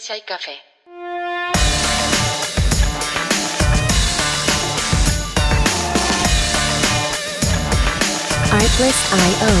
[0.00, 0.52] Ciencia y Café.
[8.50, 9.52] Artlist.io.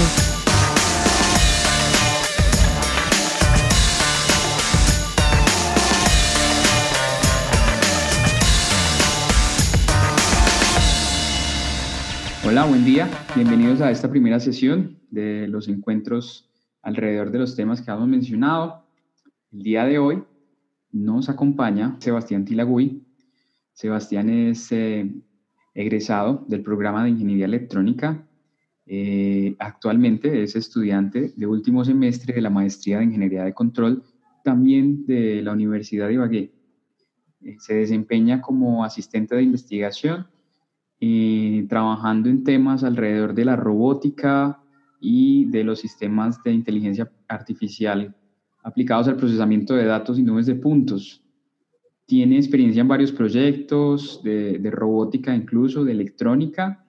[12.48, 13.10] Hola, buen día.
[13.34, 16.48] Bienvenidos a esta primera sesión de los encuentros
[16.80, 18.86] alrededor de los temas que hemos mencionado.
[19.52, 20.22] El día de hoy
[20.92, 23.02] nos acompaña Sebastián Tilagui.
[23.72, 25.10] Sebastián es eh,
[25.74, 28.26] egresado del programa de Ingeniería Electrónica.
[28.86, 34.02] Eh, actualmente es estudiante de último semestre de la Maestría de Ingeniería de Control,
[34.42, 36.52] también de la Universidad de Ibagué.
[37.42, 40.26] Eh, se desempeña como asistente de investigación
[40.98, 44.60] y trabajando en temas alrededor de la robótica
[45.00, 48.14] y de los sistemas de inteligencia artificial
[48.62, 51.22] aplicados al procesamiento de datos y nubes de puntos.
[52.06, 56.84] Tiene experiencia en varios proyectos de, de robótica, incluso de electrónica,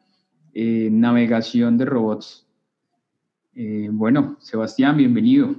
[0.53, 2.47] eh, navegación de robots.
[3.53, 5.55] Eh, bueno, Sebastián, bienvenido.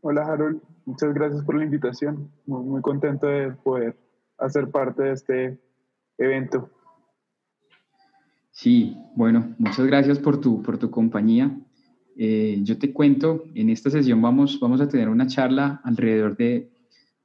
[0.00, 0.60] Hola, Harold.
[0.84, 2.30] Muchas gracias por la invitación.
[2.46, 3.96] Muy, muy contento de poder
[4.38, 5.60] hacer parte de este
[6.16, 6.70] evento.
[8.50, 11.56] Sí, bueno, muchas gracias por tu, por tu compañía.
[12.20, 16.68] Eh, yo te cuento, en esta sesión vamos, vamos a tener una charla alrededor de,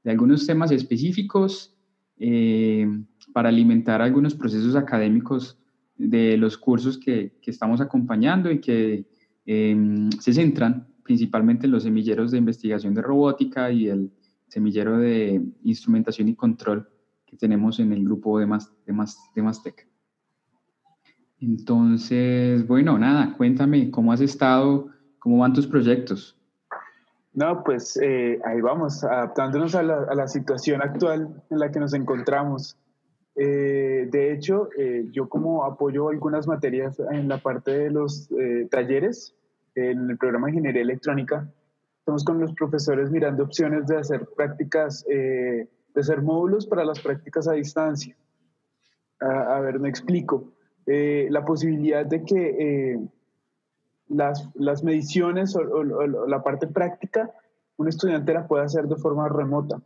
[0.03, 1.75] de algunos temas específicos
[2.19, 2.87] eh,
[3.33, 5.57] para alimentar algunos procesos académicos
[5.97, 9.07] de los cursos que, que estamos acompañando y que
[9.47, 14.11] eh, se centran principalmente en los semilleros de investigación de robótica y el
[14.47, 16.87] semillero de instrumentación y control
[17.25, 19.87] que tenemos en el grupo de, Mas, de, Mas, de Mastec.
[21.43, 24.87] Entonces, bueno, nada, cuéntame cómo has estado,
[25.19, 26.37] cómo van tus proyectos.
[27.33, 31.79] No, pues eh, ahí vamos, adaptándonos a la, a la, situación actual en la que
[31.79, 32.77] nos encontramos.
[33.35, 38.29] Eh, de hecho, eh, yo como apoyo algunas materias en la parte de los
[38.69, 39.35] talleres,
[39.75, 41.51] en el programa de Ingeniería Electrónica,
[41.99, 47.47] estamos con los profesores mirando opciones de hacer prácticas, de hacer módulos para las prácticas
[47.47, 48.15] a distancia.
[49.19, 50.53] A ver, me explico.
[50.85, 52.99] Eh, la posibilidad de que eh,
[54.09, 55.83] las, las, mediciones o,
[56.27, 57.31] la parte práctica
[57.77, 59.81] un estudiante la pueda hacer de forma remota.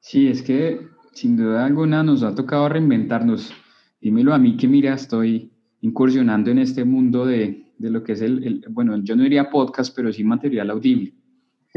[0.00, 3.52] Sí, es que sin duda alguna nos ha tocado reinventarnos.
[4.00, 8.20] Dímelo a mí que mira, estoy incursionando en este mundo de, de lo que es
[8.20, 11.14] el, el, bueno, yo no diría podcast, pero sí material audible.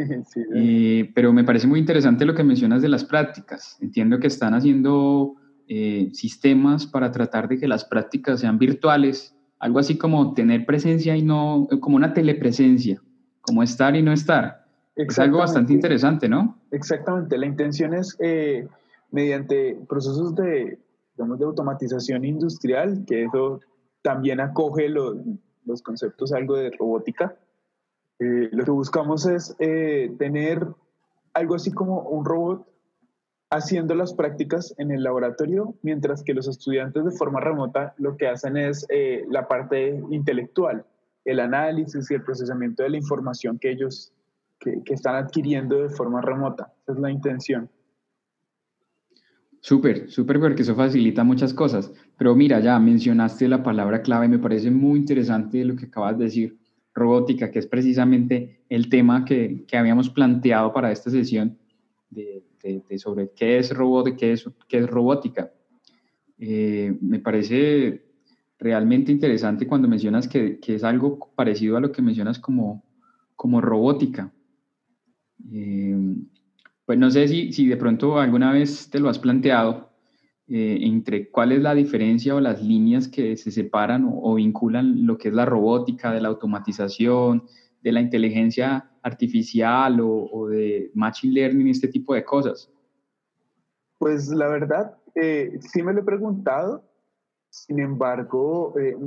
[0.27, 3.77] Sí, eh, pero me parece muy interesante lo que mencionas de las prácticas.
[3.81, 5.35] Entiendo que están haciendo
[5.67, 11.15] eh, sistemas para tratar de que las prácticas sean virtuales, algo así como tener presencia
[11.15, 13.01] y no, como una telepresencia,
[13.41, 14.65] como estar y no estar.
[14.95, 16.59] Es algo bastante interesante, ¿no?
[16.71, 17.37] Exactamente.
[17.37, 18.67] La intención es, eh,
[19.11, 20.77] mediante procesos de,
[21.15, 23.61] digamos, de automatización industrial, que eso
[24.01, 25.15] también acoge lo,
[25.65, 27.35] los conceptos algo de robótica,
[28.21, 30.67] eh, lo que buscamos es eh, tener
[31.33, 32.67] algo así como un robot
[33.49, 38.27] haciendo las prácticas en el laboratorio, mientras que los estudiantes de forma remota lo que
[38.27, 40.85] hacen es eh, la parte intelectual,
[41.25, 44.13] el análisis y el procesamiento de la información que ellos
[44.59, 46.71] que, están adquiriendo de forma remota.
[46.83, 47.69] Esa es la intención.
[49.61, 51.91] Súper, súper, porque eso facilita muchas cosas.
[52.17, 56.25] Pero mira, ya mencionaste la palabra clave, me parece muy interesante lo que acabas de
[56.25, 56.60] decir
[56.93, 61.57] robótica, que es precisamente el tema que, que habíamos planteado para esta sesión
[62.09, 62.43] de,
[62.97, 65.51] sobre qué es robot, qué es, qué es robótica.
[66.37, 68.05] Eh, me parece
[68.59, 72.83] realmente interesante cuando mencionas que, que, es algo parecido a lo que mencionas como,
[73.35, 74.31] como robótica.
[75.51, 75.97] Eh,
[76.85, 79.90] pues no sé si, si de pronto alguna vez te lo has planteado,
[80.51, 85.17] eh, entre cuál es la diferencia o las líneas que se separan o, vinculan lo
[85.17, 87.45] que es la robótica, de la automatización,
[87.81, 92.69] de la inteligencia artificial o, o de machine learning, este tipo de cosas.
[93.97, 96.83] Pues la verdad, eh, sí me lo he preguntado,
[97.49, 98.97] sin embargo, eh,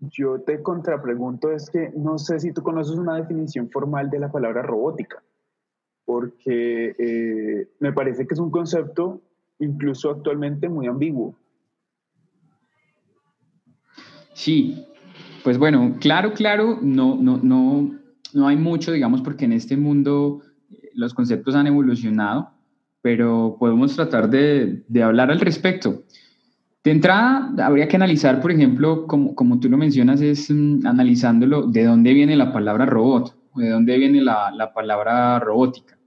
[0.00, 4.32] yo te contrapregunto es que no sé si tú conoces una definición formal de la
[4.32, 5.22] palabra robótica,
[6.04, 9.20] porque eh, me parece que es un concepto
[9.58, 11.36] incluso actualmente muy ambiguo.
[14.32, 14.84] Sí,
[15.42, 17.90] pues bueno, claro, claro, no, no, no,
[18.34, 20.42] no hay mucho, digamos, porque en este mundo
[20.94, 22.50] los conceptos han evolucionado,
[23.02, 26.02] pero podemos tratar de, de hablar al respecto.
[26.84, 31.66] De entrada, habría que analizar, por ejemplo, como, como tú lo mencionas, es um, analizándolo
[31.66, 33.34] de dónde viene la palabra robot.
[33.56, 35.97] de dónde viene la, la palabra robótica.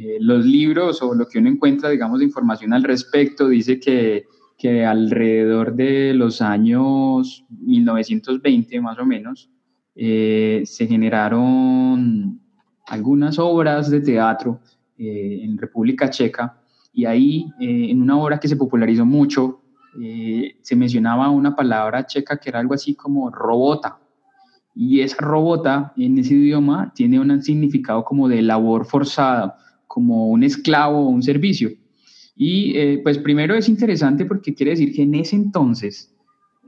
[0.00, 4.26] Eh, los libros o lo que uno encuentra, digamos, de información al respecto, dice que,
[4.56, 9.50] que alrededor de los años 1920 más o menos,
[9.96, 12.40] eh, se generaron
[12.86, 14.60] algunas obras de teatro
[14.96, 16.62] eh, en República Checa
[16.92, 19.62] y ahí en una obra que se popularizó mucho
[20.62, 23.98] se mencionaba una palabra checa que era algo así como robota
[24.74, 29.58] y esa robota en ese idioma tiene un significado como de labor forzada,
[29.98, 31.70] como un esclavo o un servicio.
[32.36, 36.14] Y eh, pues primero es interesante porque quiere decir que en ese entonces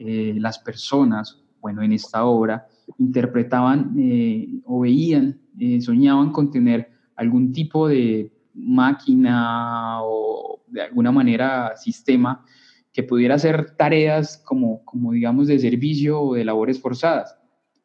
[0.01, 2.67] eh, las personas, bueno, en esta obra,
[2.99, 5.39] interpretaban eh, o veían,
[5.81, 12.45] soñaban con tener algún tipo de máquina o de alguna manera sistema
[12.93, 17.37] que pudiera hacer tareas como, como digamos de servicio o de labores forzadas.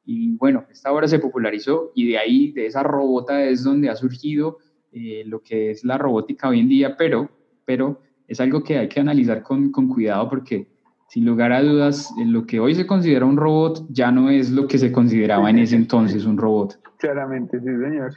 [0.05, 3.95] Y bueno, esta obra se popularizó y de ahí, de esa robota es donde ha
[3.95, 4.57] surgido
[4.95, 7.29] eh, lo que es la robótica hoy en día, pero,
[7.65, 10.67] pero es algo que hay que analizar con, con cuidado porque
[11.09, 14.67] sin lugar a dudas, lo que hoy se considera un robot ya no es lo
[14.67, 16.79] que se consideraba en ese entonces un robot.
[16.97, 18.13] Claramente, sí, señor.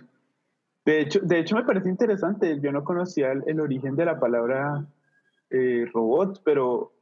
[0.85, 4.87] De hecho, de hecho me parece interesante, yo no conocía el, origen de la palabra
[5.51, 6.93] eh, robot, pero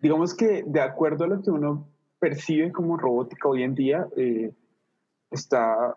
[0.00, 1.88] digamos que de acuerdo a lo que uno
[2.18, 4.52] percibe como robótica hoy en día eh,
[5.30, 5.96] está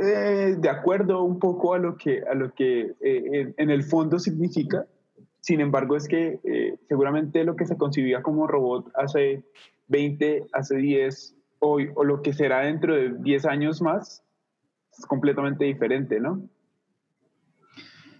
[0.00, 4.18] eh, de acuerdo un poco a lo que, a lo que eh, en, el fondo
[4.18, 4.86] significa.
[5.40, 6.40] Sin embargo, es que
[6.88, 9.44] seguramente lo que se concibía como robot hace
[9.88, 14.24] 20, hace 10, hoy, o lo que será dentro de 10 años más,
[14.98, 16.42] es completamente diferente, ¿no?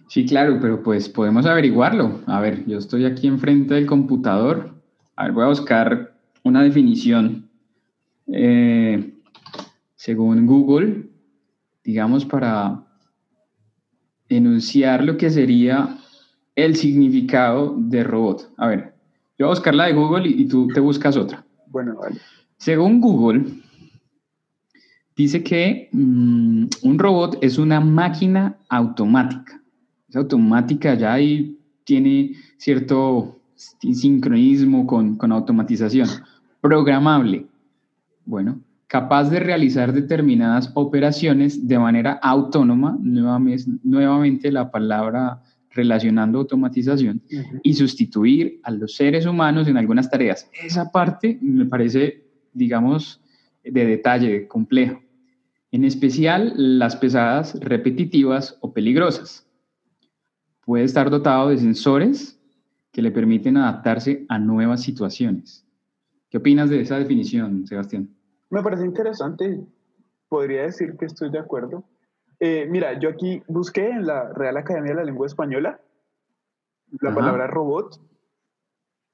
[0.07, 2.21] Sí, claro, pero pues podemos averiguarlo.
[2.27, 4.71] A ver, yo estoy aquí enfrente del computador.
[5.17, 6.13] A ver, voy a buscar
[6.43, 7.49] una definición
[8.27, 9.13] eh,
[9.95, 11.06] según Google,
[11.87, 12.83] digamos, para
[14.27, 15.97] enunciar lo que sería
[16.53, 18.51] el significado de robot.
[18.57, 18.93] A ver,
[19.39, 21.45] yo voy a buscar la de Google y, tú te buscas otra.
[21.67, 22.17] Bueno, vale.
[22.57, 23.45] Según Google,
[25.15, 29.61] dice que mm, un robot es una máquina automática.
[30.09, 36.09] Es automática ya y tiene cierto sincronismo con, con automatización.
[36.59, 37.45] Programable.
[38.25, 47.21] Bueno, capaz de realizar determinadas operaciones de manera autónoma, nuevamente, la palabra relacionando automatización,
[47.61, 50.49] y sustituir a los seres humanos en algunas tareas.
[50.63, 52.23] Esa parte me parece,
[52.53, 53.21] digamos,
[53.63, 55.01] de detalle complejo.
[55.71, 59.45] En especial las pesadas, repetitivas o peligrosas.
[60.65, 62.39] Puede estar dotado de sensores
[62.91, 65.65] que le permiten adaptarse a nuevas situaciones.
[66.29, 68.16] ¿Qué opinas de esa definición, Sebastián?
[68.49, 69.65] Me parece interesante.
[70.29, 71.83] Podría decir que estoy de acuerdo.
[72.39, 75.79] Eh, mira, yo aquí busqué en la Real Academia de la Lengua Española
[77.01, 77.99] la palabra robot.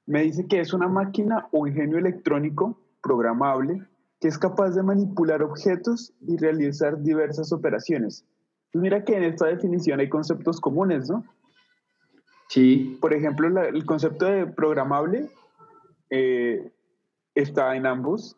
[0.05, 3.81] Me dice que es una máquina o ingenio electrónico programable
[4.19, 8.25] que es capaz de manipular objetos y realizar diversas operaciones.
[8.71, 11.25] Pues mira que en esta definición hay conceptos comunes, ¿no?
[12.47, 12.97] Sí.
[13.01, 15.29] Por ejemplo, el concepto de programable
[16.09, 16.71] eh,
[17.35, 18.37] está en ambos.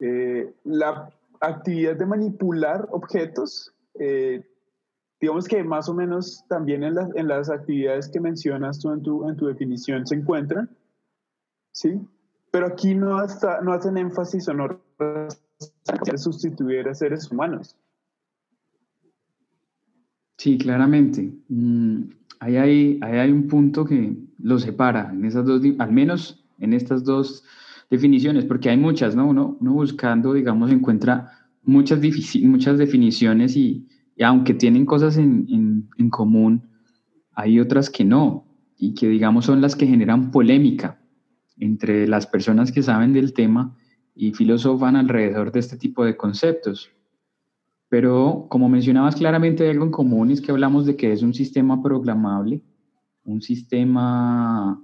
[0.00, 4.44] Eh, la actividad de manipular objetos, eh,
[5.20, 9.28] digamos que más o menos también en, en, las actividades que mencionas tú en tu,
[9.28, 10.70] en tu definición se encuentran,
[11.72, 12.00] ¿sí?
[12.50, 14.80] Pero aquí no, hasta, no hacen énfasis o no
[16.16, 17.76] sustituir a seres humanos.
[20.36, 21.32] Sí, claramente.
[21.48, 22.02] Mm,
[22.40, 26.72] ahí, hay, ahí hay un punto que lo separa, en esas dos, al menos en
[26.72, 27.44] estas dos
[27.90, 29.26] definiciones, porque hay muchas, ¿no?
[29.26, 31.30] Uno, uno buscando, digamos, encuentra
[31.62, 32.00] muchas,
[32.42, 33.86] muchas definiciones y,
[34.22, 36.68] aunque tienen cosas en, en, en, común,
[37.32, 41.00] hay otras que no, y que, digamos, son las que generan polémica
[41.56, 43.76] entre las personas que saben del tema
[44.14, 46.90] y filosofan alrededor de este tipo de conceptos.
[47.88, 51.34] Pero como mencionabas claramente, hay algo en común, es que hablamos de que es un
[51.34, 52.62] sistema programable,
[53.24, 54.82] un sistema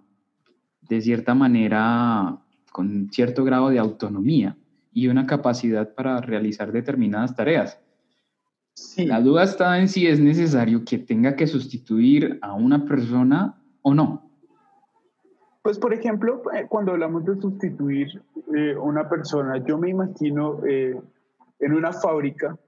[0.82, 2.43] de cierta manera
[2.74, 4.56] con cierto grado de autonomía
[4.92, 7.80] y una capacidad para realizar determinadas tareas.
[8.96, 13.94] La duda está en si es necesario que tenga que sustituir a una persona o
[13.94, 14.28] no.
[15.62, 18.20] Pues, por ejemplo, eh, cuando hablamos de sustituir
[18.52, 21.00] a eh, una persona, yo me imagino eh,
[21.60, 22.58] en una fábrica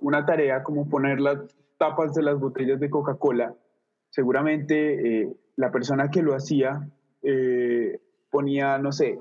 [0.00, 1.38] una tarea como poner las
[1.78, 3.54] tapas de las botellas de Coca-Cola.
[4.10, 6.86] Seguramente la persona que lo hacía
[8.30, 9.18] ponía, no sé,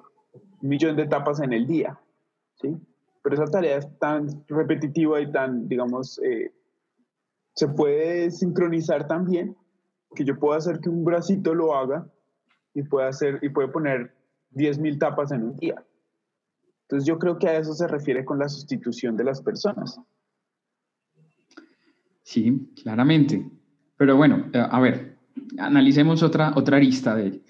[0.61, 1.99] un millón de tapas en el día,
[2.61, 2.75] ¿sí?
[3.25, 6.53] pero esa tarea es tan repetitiva y tan, digamos, eh,
[7.55, 9.57] se puede sincronizar también
[10.13, 12.07] que yo puedo hacer que un bracito lo haga
[12.75, 14.13] y puede hacer y puede poner
[14.53, 15.83] 10.000 tapas en un día.
[16.83, 19.99] Entonces yo creo que a eso se refiere con la sustitución de las personas.
[22.21, 23.49] Sí, claramente.
[23.97, 25.17] Pero bueno, eh, a ver,
[25.57, 27.41] analicemos otra, otra arista de,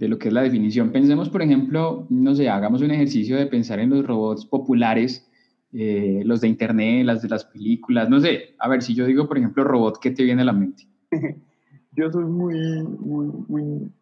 [0.00, 0.92] de lo que es la definición.
[0.92, 5.30] Pensemos, por ejemplo, no sé, hagamos un ejercicio de pensar en los robots populares,
[5.74, 9.28] eh, los de internet, las de las películas, no sé, a ver, si yo digo,
[9.28, 10.88] por ejemplo, robot, ¿qué te viene a la mente?
[11.92, 13.92] yo soy muy, muy, muy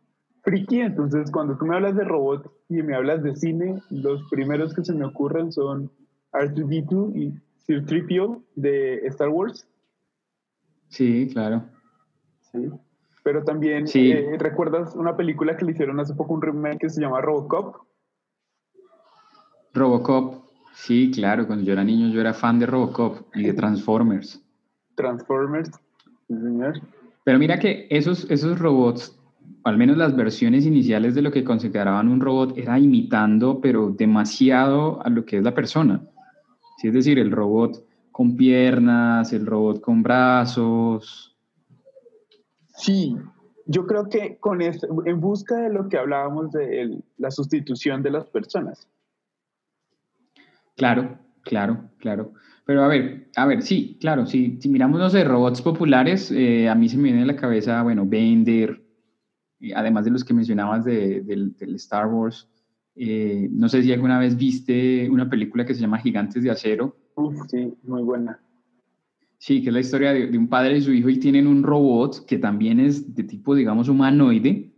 [0.43, 4.73] friki, entonces cuando tú me hablas de robot y me hablas de cine, los primeros
[4.75, 5.91] que se me ocurren son
[6.33, 7.33] R2D2 y
[7.67, 9.67] C-3PO de Star Wars.
[10.91, 11.65] Sí, claro.
[12.53, 12.71] Sí.
[13.29, 17.03] Pero también, eh, ¿recuerdas una película que le hicieron hace poco un remake que se
[17.03, 17.77] llama Robocop?
[19.75, 21.47] Robocop, sí, claro.
[21.47, 24.43] Cuando yo era niño yo era fan de Robocop y de Transformers.
[24.95, 25.71] Transformers,
[26.27, 26.81] sí, señor.
[27.23, 29.21] Pero mira que esos, esos robots,
[29.65, 35.05] al menos las versiones iniciales de lo que consideraban un robot, era imitando, pero demasiado
[35.05, 36.01] a lo que es la persona.
[36.83, 41.38] es decir, el robot con piernas, el robot con brazos.
[42.79, 43.17] Sí,
[43.67, 48.27] yo creo que con en busca de lo que hablábamos de la sustitución de las
[48.27, 48.89] personas.
[50.77, 52.33] Claro, claro, claro.
[52.65, 56.69] Pero a ver, a ver, sí, claro, si, si miramos los de robots populares, eh,
[56.69, 58.83] a mí se me viene a la cabeza, bueno, Bender,
[59.75, 62.49] además de los que mencionabas de, del, Star Wars.
[62.95, 66.97] Eh, no sé si alguna vez viste una película que se llama Gigantes de Acero.
[67.51, 68.41] sí, muy buena.
[69.39, 72.27] Sí, que es la historia de, un padre y su hijo y tienen un robot
[72.27, 74.73] que también es de tipo, digamos, humanoide.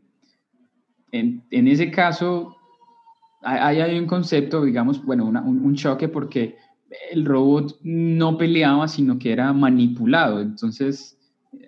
[1.13, 2.57] En, ese caso,
[3.43, 6.57] hay, hay, un concepto, digamos, bueno, un, un choque porque
[7.11, 10.41] el robot no peleaba, sino que era manipulado.
[10.41, 11.19] Entonces,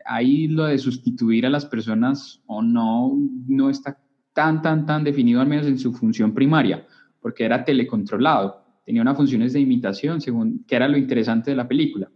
[0.04, 3.16] ahí lo de sustituir a las personas o no,
[3.48, 3.98] no está
[4.32, 6.86] tan, tan, tan definido, al menos en su función primaria,
[7.20, 8.62] porque era telecontrolado.
[8.84, 12.10] Tenía unas funciones de imitación, según, que era lo interesante de la película.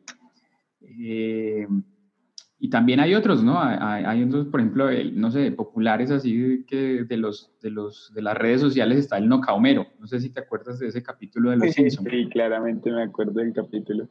[0.99, 1.67] Eh,
[2.59, 3.61] y también hay otros, ¿no?
[3.61, 8.37] Hay, otros, por ejemplo, no sé, populares así que de los, de los de las
[8.37, 9.87] redes sociales está el Nocaomero.
[10.01, 12.09] No sé si te acuerdas de ese capítulo de Los Simpsons.
[12.11, 14.09] Sí, claramente me acuerdo del capítulo.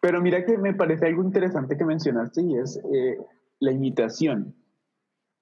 [0.00, 3.18] Pero mira que me parece algo interesante que mencionaste y es eh,
[3.60, 4.56] la imitación.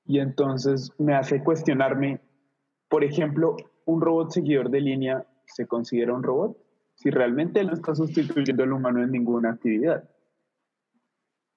[0.05, 2.21] Y entonces me hace cuestionarme,
[2.91, 6.59] por ejemplo, un robot seguidor de línea se considera un robot
[7.01, 10.05] si realmente no está sustituyendo al humano en ninguna actividad.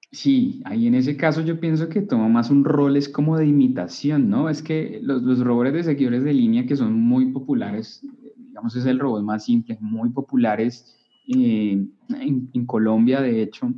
[0.09, 3.47] Sí, ahí en ese caso yo pienso que toma más un rol es como de
[3.47, 4.47] imitación, ¿no?
[4.47, 8.05] Es que los, los robots de seguidores de línea que son muy populares,
[8.37, 10.95] digamos es el robot más simple, muy populares
[11.27, 13.73] eh, en, en, Colombia, de hecho,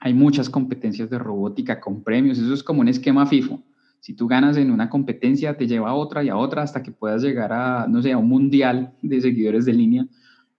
[0.00, 3.62] hay muchas competencias de robótica con premios, eso es como un esquema FIFO.
[4.00, 6.90] Si tú ganas en una competencia, te lleva a otra y a otra hasta que
[6.90, 10.06] puedas llegar a, no sé, a un mundial de seguidores de línea.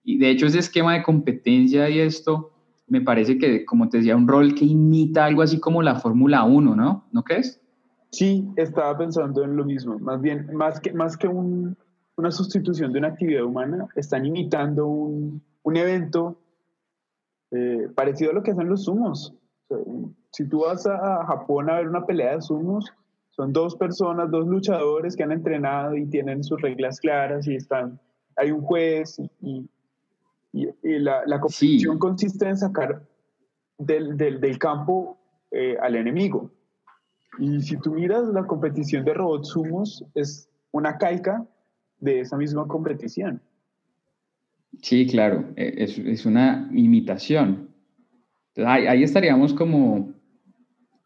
[0.04, 2.50] Y de hecho ese esquema de competencia y esto
[2.88, 6.44] me parece que, como te decía, un rol que imita algo así como la Fórmula
[6.44, 7.04] 1, ¿no?
[7.10, 7.60] ¿No crees?
[8.10, 9.98] Sí, estaba pensando en lo mismo.
[9.98, 11.76] Más bien, más que, más que un,
[12.16, 16.36] una sustitución de una actividad humana, están imitando un, un evento
[17.50, 19.34] eh, parecido a lo que hacen los sumos.
[20.30, 22.92] si tú vas a Japón a ver una pelea de sumos,
[23.30, 27.98] son dos personas, dos luchadores que han entrenado y tienen sus reglas claras y están,
[28.36, 29.70] hay un juez y, y,
[30.52, 33.06] la, la, competición consiste en sacar
[33.78, 35.18] del, del, del campo
[35.50, 36.50] eh, al enemigo.
[37.38, 41.46] Y si tú miras la competición de robots sumos, es una calca
[41.98, 43.40] de esa misma competición.
[44.80, 47.68] Sí, claro, e, es, es una imitación.
[48.56, 50.12] ahí, ahí, estaríamos como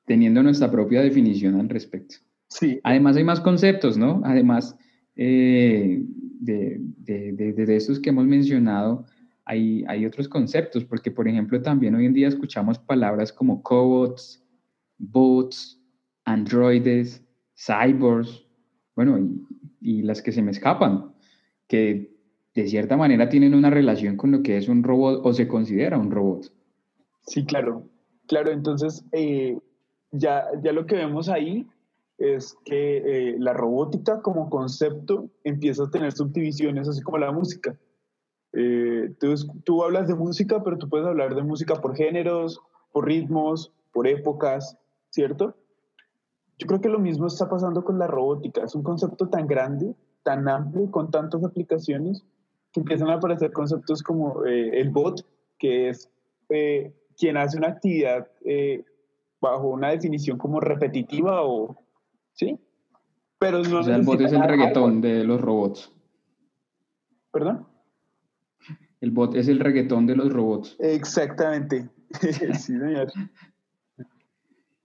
[0.04, 2.16] teniendo nuestra propia definición al respecto.
[2.48, 2.80] Sí.
[2.84, 4.22] Además hay más conceptos, ¿no?
[4.24, 4.76] Además
[5.16, 6.02] eh,
[6.40, 9.06] de, de, de, de, estos que hemos mencionado,
[9.46, 14.44] hay, otros conceptos, porque por ejemplo también hoy en día escuchamos palabras como cobots,
[14.98, 15.80] bots,
[16.24, 17.24] androides,
[17.56, 18.44] cyborgs,
[18.96, 19.46] bueno, y,
[19.80, 21.12] y, las que se me escapan,
[21.68, 22.16] que
[22.54, 25.98] de cierta manera tienen una relación con lo que es un robot o se considera
[25.98, 26.52] un robot.
[27.26, 27.88] Sí, claro,
[28.26, 29.58] claro, entonces eh,
[30.10, 31.66] ya, ya lo que vemos ahí
[32.18, 37.78] es que eh, la robótica como concepto empieza a tener subdivisiones, así como la música.
[38.52, 39.34] Eh, tú,
[39.64, 42.60] tú, hablas de música, pero tú puedes hablar de música por géneros,
[42.92, 44.76] por ritmos, por épocas,
[45.10, 45.54] ¿cierto?
[46.58, 48.64] Yo creo que lo mismo está pasando con la robótica.
[48.64, 52.24] Es un concepto tan grande, tan amplio, con tantas aplicaciones,
[52.72, 55.24] que empiezan a aparecer conceptos como eh, el bot,
[55.58, 56.10] que es
[56.48, 58.84] eh, quien hace una actividad eh,
[59.40, 61.76] bajo una definición como repetitiva o,
[62.32, 62.58] ¿sí?
[63.38, 65.92] Pero no o sea, el bot es el reggaetón de los robots.
[67.32, 67.66] ¿Perdón?
[69.00, 70.76] El bot es el reggaetón de los robots.
[70.78, 71.88] Exactamente.
[72.20, 73.12] sí, señor.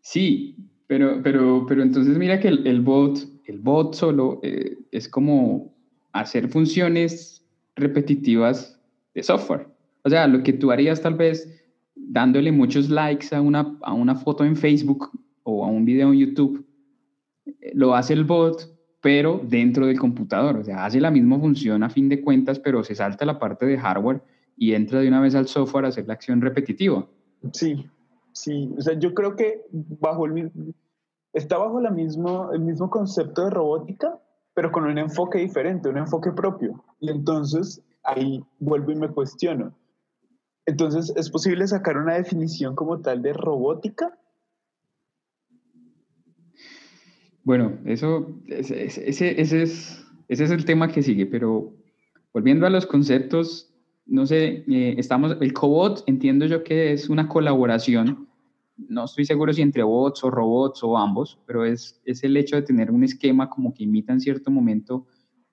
[0.01, 0.55] Sí,
[0.87, 5.73] pero, pero, pero entonces mira que el, bot, el bot solo eh, es como
[6.11, 8.79] hacer funciones repetitivas
[9.13, 9.67] de software.
[10.03, 11.47] O sea, lo que tú harías tal vez
[11.95, 15.11] dándole muchos likes a una, a una foto en Facebook
[15.43, 16.65] o a un video en YouTube,
[17.45, 18.70] eh, lo hace el bot,
[19.01, 20.57] pero dentro del computador.
[20.57, 23.65] O sea, hace la misma función a fin de cuentas, pero se salta la parte
[23.65, 24.21] de hardware
[24.55, 27.07] y entra de una vez al software a hacer la acción repetitiva.
[27.51, 27.89] Sí,
[28.31, 28.73] sí.
[28.77, 30.51] O sea, yo creo que bajo el
[31.33, 34.19] está bajo la mismo, el mismo concepto de robótica,
[34.53, 36.83] pero con un enfoque diferente, un enfoque propio.
[36.99, 39.73] Y entonces ahí vuelvo y me cuestiono.
[40.65, 44.17] Entonces, ¿es posible sacar una definición como tal de robótica?
[47.43, 51.73] Bueno, eso, ese, ese, es, ese es el tema que sigue, pero
[52.33, 53.73] volviendo a los conceptos,
[54.05, 58.27] no sé, eh, estamos, el cobot entiendo yo que es una colaboración,
[58.77, 62.55] no estoy seguro si entre bots o robots o ambos, pero es, es el hecho
[62.55, 65.07] de tener un esquema como que imita en cierto momento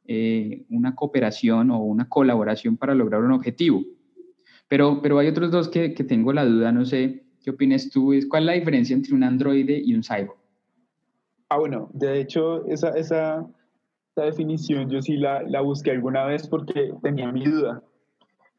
[0.04, 3.82] eh, una cooperación o una colaboración para lograr un objetivo.
[4.68, 8.12] Pero, pero hay otros dos que, que tengo la duda, no sé, ¿qué opinas tú?
[8.28, 10.47] ¿Cuál es la diferencia entre un androide y un cyborg?
[11.50, 13.46] Ah, bueno, de hecho, esa, esa,
[14.12, 17.82] esa definición yo sí la, la, busqué alguna vez porque tenía mi duda.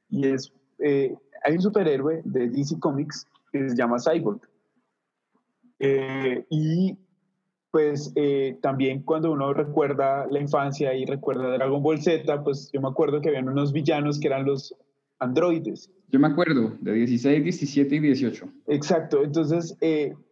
[0.09, 4.41] Y es, eh, hay un superhéroe de DC Comics que se llama Cyborg.
[5.77, 6.97] Eh, y
[7.71, 12.81] pues eh, también cuando uno recuerda la infancia y recuerda Dragon Ball Z, pues yo
[12.81, 14.75] me acuerdo que habían unos villanos que eran los
[15.19, 15.91] androides.
[16.07, 18.49] Yo me acuerdo, de 16, 17 y 18.
[18.65, 19.77] Exacto, entonces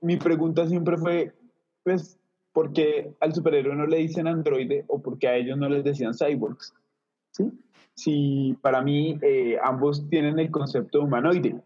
[0.01, 1.33] mi pregunta siempre fue,
[1.83, 2.17] pues,
[2.57, 6.73] porque al superhéroe no le dicen androide o porque a ellos no les decían cyborgs.
[7.29, 7.51] ¿sí?
[7.93, 11.61] Si para mí eh, ambos tienen el concepto de humanoide.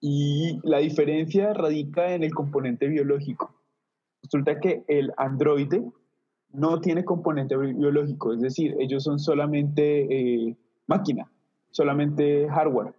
[0.00, 3.54] Y la diferencia radica en el componente biológico.
[4.24, 5.88] Resulta que el androide
[6.50, 10.56] no tiene componente biológico, es decir, ellos son solamente eh,
[10.88, 11.30] máquina,
[11.70, 12.94] solamente hardware.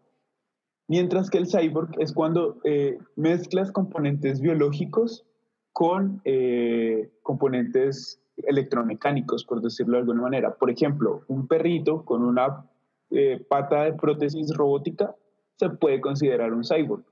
[0.87, 5.25] Mientras que el cyborg es cuando eh, mezclas componentes biológicos
[5.73, 10.55] con eh, componentes electromecánicos, por decirlo de alguna manera.
[10.55, 12.65] Por ejemplo, un perrito con una
[13.09, 15.15] eh, pata de prótesis robótica
[15.57, 17.03] se puede considerar un cyborg.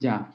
[0.00, 0.32] Ya.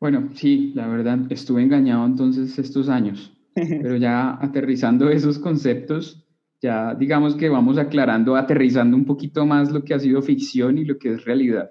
[0.00, 6.26] Bueno, sí, la verdad, estuve engañado entonces estos años, pero ya aterrizando esos conceptos,
[6.60, 10.84] ya digamos que vamos aclarando, aterrizando un poquito más lo que ha sido ficción y
[10.84, 11.70] lo que es realidad.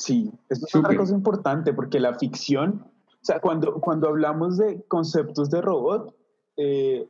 [0.00, 5.50] Sí, es otra cosa importante porque la ficción, o sea, cuando, cuando hablamos de conceptos
[5.50, 6.16] de robot,
[6.56, 7.06] eh,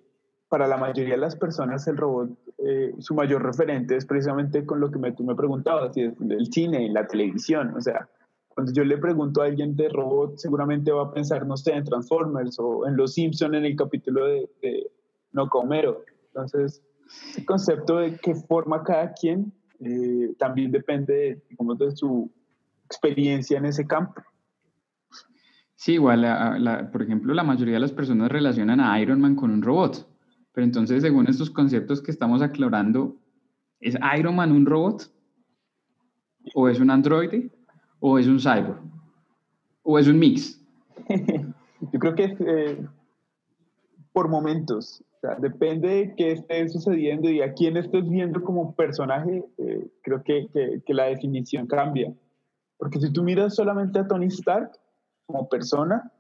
[0.49, 4.81] para la mayoría de las personas el robot, eh, su mayor referente es precisamente con
[4.81, 8.09] lo que me, tú me preguntabas, el cine, la televisión, o sea,
[8.49, 11.85] cuando yo le pregunto a alguien de robot, seguramente va a pensar, no sé, en
[11.85, 14.91] Transformers o en Los Simpson en el capítulo de, de
[15.31, 16.03] No Comero.
[16.27, 16.83] Entonces,
[17.39, 22.29] el concepto de qué forma cada quien eh, también depende de, digamos, de su
[22.91, 24.21] experiencia en ese campo.
[25.77, 29.63] Sí, igual, por ejemplo, la mayoría de las personas relacionan a Iron Man con un
[29.63, 30.07] robot,
[30.53, 33.17] pero entonces, según estos conceptos que estamos aclarando,
[33.81, 35.11] ¿es Iron Man un robot?
[36.55, 37.51] ¿O es un androide?
[38.01, 38.81] ¿O es un cyborg?
[39.83, 40.61] ¿O es un mix?
[41.93, 42.87] Yo creo que eh,
[44.13, 45.03] por momentos,
[45.39, 50.49] depende de qué esté sucediendo y a quién estés viendo como personaje, eh, creo que,
[50.85, 52.13] que la definición cambia.
[52.81, 54.73] Porque si tú miras solamente a Tony Stark
[55.27, 56.11] como persona,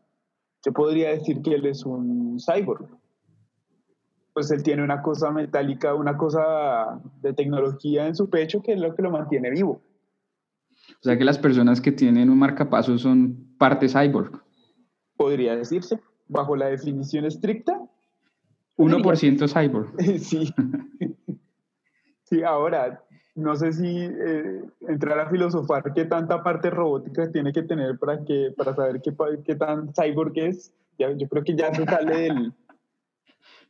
[0.64, 2.86] yo podría decir que él es un cyborg.
[4.34, 8.80] Pues él tiene una cosa metálica, una cosa de tecnología en su pecho que es
[8.80, 9.80] lo que lo mantiene vivo.
[10.90, 14.42] O sea que las personas que tienen un marcapaso son parte cyborg.
[15.16, 17.80] Podría decirse, bajo la definición estricta.
[18.76, 19.94] 1% cyborg.
[20.18, 20.52] sí.
[22.24, 23.02] sí, ahora,
[23.40, 28.24] no sé si eh, entrar a filosofar qué tanta parte robótica tiene que tener para,
[28.24, 30.72] que, para saber qué, qué tan cyborg es.
[30.98, 32.52] Ya, yo creo que ya se sale del...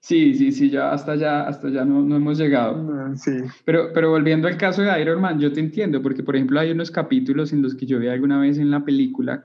[0.03, 3.15] Sí, sí, sí, ya hasta ya, hasta ya no, no hemos llegado.
[3.17, 3.33] Sí.
[3.67, 6.71] Pero, pero volviendo al caso de Iron Man, yo te entiendo, porque por ejemplo hay
[6.71, 9.45] unos capítulos en los que yo vi alguna vez en la película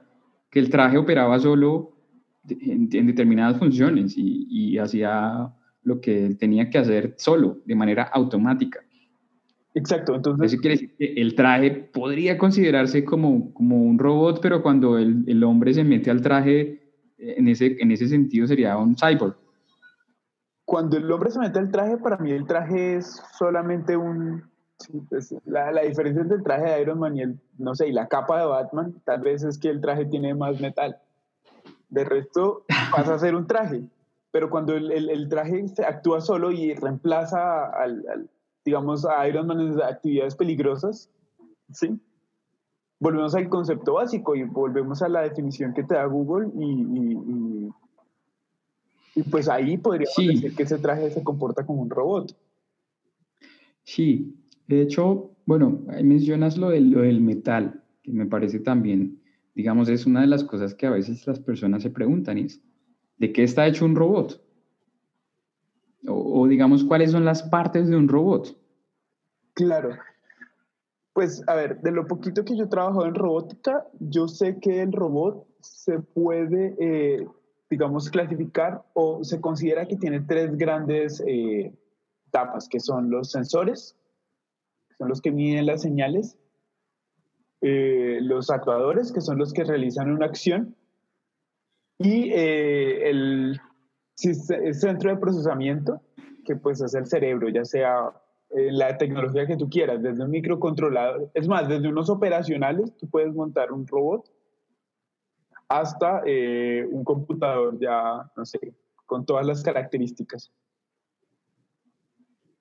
[0.50, 1.98] que el traje operaba solo
[2.50, 8.85] en, determinadas funciones y, hacía lo que tenía que hacer solo, de manera automática.
[9.76, 10.54] Exacto, entonces...
[10.54, 15.26] Eso quiere decir que el traje podría considerarse como, como un robot, pero cuando el,
[15.28, 16.82] el hombre se mete al traje,
[17.18, 19.36] en ese, en ese sentido sería un cyborg.
[20.64, 24.44] Cuando el hombre se mete al traje, para mí el traje es solamente un...
[25.10, 27.92] Pues, la, la, diferencia entre el traje de Iron Man y el, no sé, y
[27.92, 30.98] la capa de Batman, tal vez es que el traje tiene más metal.
[31.90, 33.84] De resto, pasa a ser un traje.
[34.32, 38.30] Pero cuando el, el, traje se actúa solo y reemplaza al,
[38.66, 41.10] digamos, a Iron Man en actividades peligrosas,
[41.72, 41.98] ¿sí?
[43.00, 47.70] Volvemos al concepto básico y volvemos a la definición que te da Google y,
[49.16, 52.36] y, pues ahí podríamos decir que ese traje se comporta como un robot.
[53.84, 54.36] Sí,
[54.68, 59.22] de hecho, bueno, ahí mencionas lo lo del metal, que me parece también
[59.56, 62.62] digamos, es una de las cosas que a veces las personas se preguntan, es,
[63.18, 64.45] ¿de qué está hecho un robot?
[66.08, 68.58] O, digamos, ¿cuáles son las partes de un robot?
[69.54, 69.90] Claro.
[71.14, 74.92] Pues, a ver, de lo poquito que yo he en robótica, yo sé que el
[74.92, 77.28] robot se puede, eh,
[77.70, 81.74] digamos, clasificar o se considera que tiene tres grandes eh,
[82.28, 83.96] etapas, que son los sensores,
[84.90, 86.38] que son los que miden las señales,
[87.62, 90.76] eh, los actuadores, que son los que realizan una acción,
[91.98, 93.62] y eh, el,
[94.16, 96.02] centro de procesamiento,
[96.46, 98.12] que pues es el cerebro, ya sea
[98.52, 103.08] eh, la tecnología que tú quieras, desde un microcontrolador, es más, desde unos operacionales, tú
[103.10, 104.32] puedes montar un robot,
[105.68, 106.22] hasta
[106.92, 108.60] un computador ya, no sé,
[109.06, 110.52] con todas las características.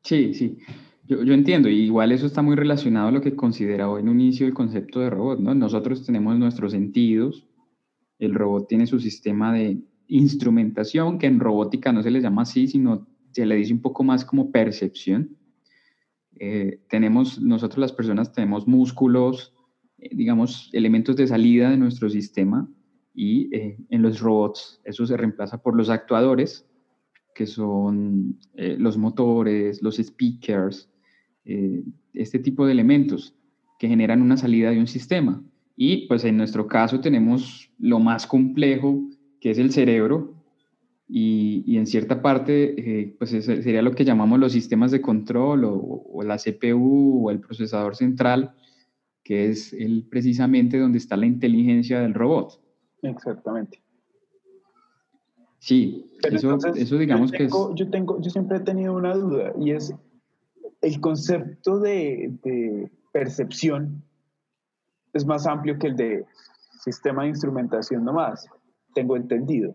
[0.02, 0.58] Sí, sí.
[1.06, 4.20] Yo, yo, entiendo, y igual eso está muy relacionado a lo que consideraba en un
[4.20, 5.54] inicio el concepto de robot, ¿no?
[5.54, 7.46] Nosotros tenemos nuestros sentidos,
[8.18, 12.68] el robot tiene su sistema de instrumentación, que en robótica no se le llama así,
[12.68, 15.36] sino se le dice un poco más como percepción.
[16.36, 19.54] Eh, tenemos, nosotros las personas tenemos músculos,
[19.98, 22.68] eh, digamos, elementos de salida de nuestro sistema,
[23.14, 26.66] y eh, en los robots eso se reemplaza por los actuadores,
[27.34, 30.88] que son los motores, los speakers,
[32.12, 33.34] este tipo de elementos
[33.80, 35.42] que generan una salida de un sistema.
[35.76, 39.02] Y pues en nuestro caso tenemos lo más complejo,
[39.44, 40.32] que es el cerebro,
[41.06, 46.22] y, en cierta parte eh, pues sería lo que llamamos los sistemas de control o,
[46.22, 48.54] la CPU o el procesador central,
[49.22, 52.58] que es el, precisamente donde está la inteligencia del robot.
[53.02, 53.82] Exactamente.
[55.58, 57.52] Sí, eso, eso digamos que es...
[57.74, 59.94] Yo, tengo, yo siempre he tenido una duda y es,
[60.80, 64.02] el concepto de, percepción
[65.12, 66.24] es más amplio que el de
[66.82, 68.48] sistema de instrumentación nomás,
[68.94, 69.74] tengo entendido.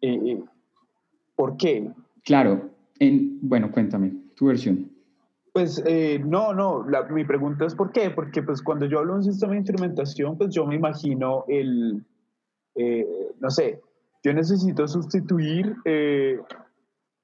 [0.00, 0.42] Eh, eh,
[1.36, 1.90] ¿Por qué?
[2.24, 4.90] Claro, en, bueno, cuéntame tu versión.
[5.52, 8.10] Pues eh, no, no, mi pregunta es ¿por qué?
[8.10, 12.04] Porque pues cuando yo hablo de un sistema de instrumentación, pues yo me imagino el,
[13.40, 13.80] no sé,
[14.22, 15.74] yo necesito sustituir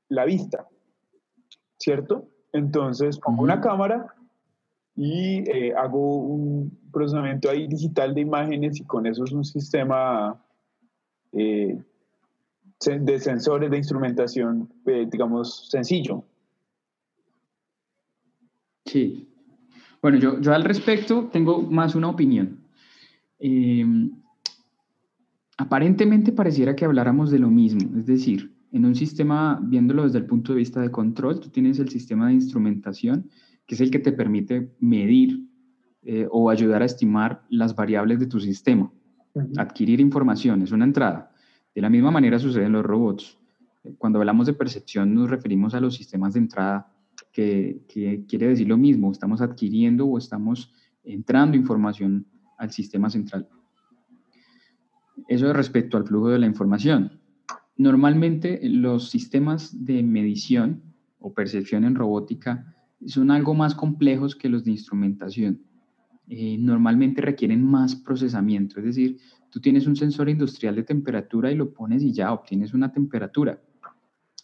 [0.08, 0.66] la vista,
[1.78, 2.28] ¿cierto?
[2.52, 4.06] Entonces pongo una cámara
[4.96, 10.42] y hago un procesamiento ahí digital de imágenes y con eso es un sistema
[11.32, 11.78] eh,
[12.84, 16.24] de sensores de instrumentación, eh, digamos, sencillo.
[18.84, 19.28] Sí.
[20.00, 22.60] Bueno, yo, yo al respecto tengo más una opinión.
[23.38, 24.12] Em,
[25.58, 30.26] aparentemente pareciera que habláramos de lo mismo, es decir, en un sistema, viéndolo desde el
[30.26, 33.30] punto de vista de control, tú tienes el sistema de instrumentación,
[33.66, 35.40] que es el que te permite medir
[36.02, 38.92] eh, o ayudar a estimar las variables de tu sistema,
[39.56, 41.32] adquirir información, es una entrada.
[41.74, 43.38] De la misma manera sucede en los robots.
[43.98, 46.92] Cuando hablamos de percepción nos referimos a los sistemas de entrada,
[47.32, 50.72] que, que quiere decir lo mismo, estamos adquiriendo o estamos
[51.04, 52.26] entrando información
[52.58, 53.48] al sistema central.
[55.28, 57.20] Eso respecto al flujo de la información.
[57.76, 60.82] Normalmente los sistemas de medición
[61.18, 65.65] o percepción en robótica son algo más complejos que los de instrumentación.
[66.28, 71.54] Eh, normalmente requieren más procesamiento, es decir, tú tienes un sensor industrial de temperatura y
[71.54, 73.60] lo pones y ya obtienes una temperatura.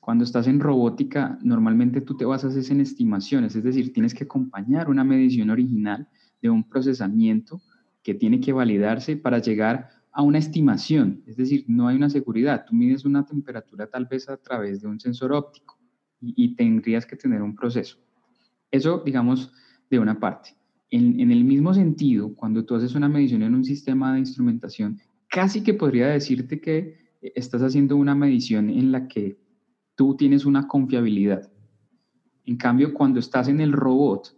[0.00, 4.88] Cuando estás en robótica, normalmente tú te basas en estimaciones, es decir, tienes que acompañar
[4.90, 6.08] una medición original
[6.40, 7.62] de un procesamiento
[8.02, 12.64] que tiene que validarse para llegar a una estimación, es decir, no hay una seguridad.
[12.66, 15.78] Tú mides una temperatura tal vez a través de un sensor óptico
[16.20, 17.98] y, tendrías que tener un proceso.
[18.70, 19.52] Eso, digamos,
[19.90, 20.54] de una parte.
[20.92, 25.62] En, el mismo sentido, cuando tú haces una medición en un sistema de instrumentación, casi
[25.62, 29.38] que podría decirte que estás haciendo una medición en la que
[29.94, 31.50] tú tienes una confiabilidad.
[32.44, 34.36] En cambio, cuando estás en el robot,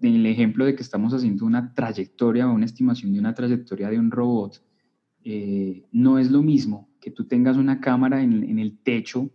[0.00, 3.90] en el ejemplo de que estamos haciendo una trayectoria o una estimación de una trayectoria
[3.90, 4.62] de un robot,
[5.24, 9.32] eh, no es lo mismo que tú tengas una cámara en, el techo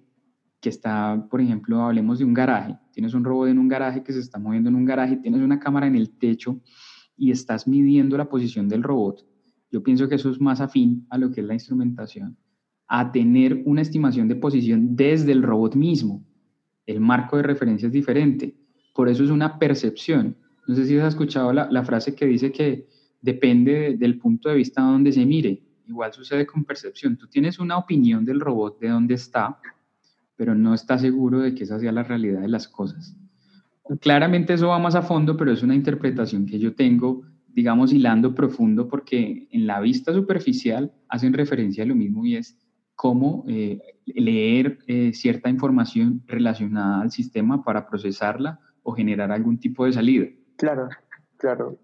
[0.62, 4.14] que está, por ejemplo, hablemos de un garaje, tienes un robot en un garaje que
[4.14, 6.62] se está moviendo en un garaje, tienes una cámara en el techo
[7.18, 9.26] y estás midiendo la posición del robot.
[9.72, 12.38] Yo pienso que eso es más afín a lo que es la instrumentación,
[12.88, 16.24] a tener una estimación de posición desde el robot mismo.
[16.86, 18.56] El marco de referencia es diferente.
[18.94, 20.38] Por eso es una percepción.
[20.68, 22.88] No sé si has escuchado la, la frase que dice que
[23.20, 25.64] depende del punto de vista donde se mire.
[25.88, 27.18] Igual sucede con percepción.
[27.18, 29.58] Tú tienes una opinión del robot de dónde está,
[30.42, 33.16] pero no estás seguro de que esa sea la realidad de las cosas.
[34.00, 38.34] Claramente eso va más a fondo, pero es una interpretación que yo tengo, digamos, hilando
[38.34, 42.58] profundo, porque en la vista superficial hacen referencia a lo mismo y es
[42.96, 49.86] cómo eh, leer eh, cierta información relacionada al sistema para procesarla o generar algún tipo
[49.86, 50.26] de salida.
[50.58, 50.90] Claro,
[51.38, 51.78] claro.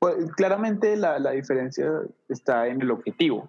[0.00, 1.88] Pues, claramente la, la, diferencia
[2.28, 3.48] está en el objetivo.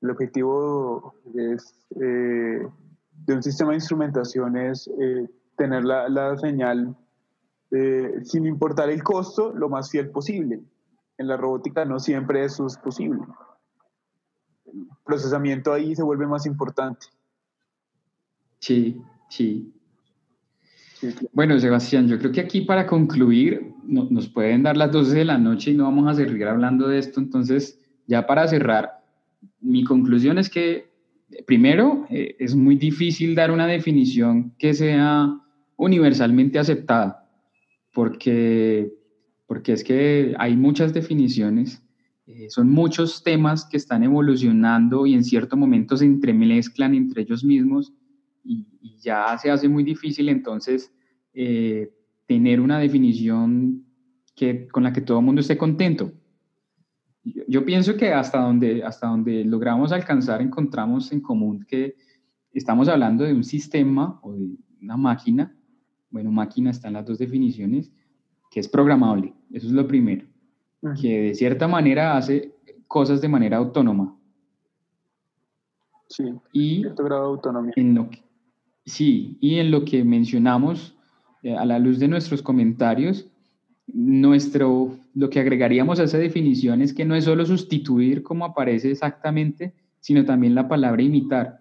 [0.00, 2.66] El objetivo es, eh,
[3.30, 4.90] de un sistema de instrumentación es
[5.56, 6.96] tener la, la señal
[8.24, 10.60] sin importar el costo lo más fiel posible.
[11.18, 13.22] En la robótica no siempre eso es posible
[15.04, 17.06] procesamiento ahí se vuelve más importante.
[18.58, 19.72] Sí, sí.
[21.32, 25.38] Bueno, Sebastián, yo creo que aquí para concluir, nos pueden dar las 12 de la
[25.38, 27.20] noche y no vamos a seguir hablando de esto.
[27.20, 29.02] Entonces, ya para cerrar,
[29.60, 30.89] mi conclusión es que,
[31.46, 35.34] primero, eh, es muy difícil dar una definición que sea
[35.76, 37.28] universalmente aceptada,
[37.92, 38.92] porque,
[39.46, 41.82] porque es que hay muchas definiciones
[42.32, 47.42] eh, son muchos temas que están evolucionando y en cierto momento se entremezclan entre ellos
[47.42, 47.92] mismos
[48.44, 48.66] y,
[49.02, 50.92] ya se hace muy difícil entonces
[51.32, 51.90] eh,
[52.26, 53.86] tener una definición
[54.36, 56.12] que, con la que todo el mundo esté contento.
[57.22, 61.96] Yo, pienso que hasta donde, hasta donde logramos alcanzar encontramos en común que
[62.52, 65.54] estamos hablando de un sistema o de una máquina,
[66.10, 67.92] bueno, máquina están las dos definiciones,
[68.50, 70.30] que es programable, eso es lo primero
[71.00, 72.54] que de cierta manera hace
[72.86, 74.16] cosas de manera autónoma.
[76.08, 77.72] Sí, y cierto grado de autonomía.
[77.76, 78.08] En lo
[78.84, 80.96] sí, y en lo que mencionamos,
[81.42, 83.29] eh, a la luz de nuestros comentarios,
[83.94, 88.90] nuestro, lo que agregaríamos a esa definición es que no es solo sustituir como aparece
[88.90, 91.60] exactamente, sino también la palabra imitar.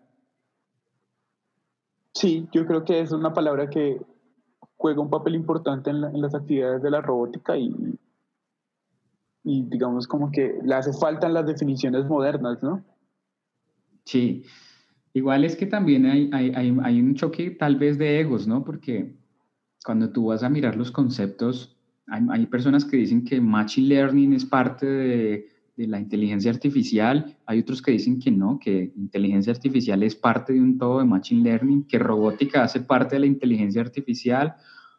[2.14, 4.02] Sí, yo creo que es una palabra que
[4.78, 7.74] juega un papel importante en, en las actividades de la robótica y,
[9.44, 12.84] y digamos como que le hace falta las definiciones modernas, ¿no?
[14.06, 14.44] Sí,
[15.14, 18.64] igual es que también hay, hay, hay, un choque tal vez de egos, ¿no?
[18.64, 19.16] Porque
[19.86, 21.79] cuando tú vas a mirar los conceptos,
[22.10, 27.82] hay, personas que dicen que Machine Learning es parte de, la inteligencia artificial, hay otros
[27.82, 31.84] que dicen que no, que inteligencia artificial es parte de un todo de Machine Learning,
[31.84, 34.56] que robótica hace parte de la inteligencia artificial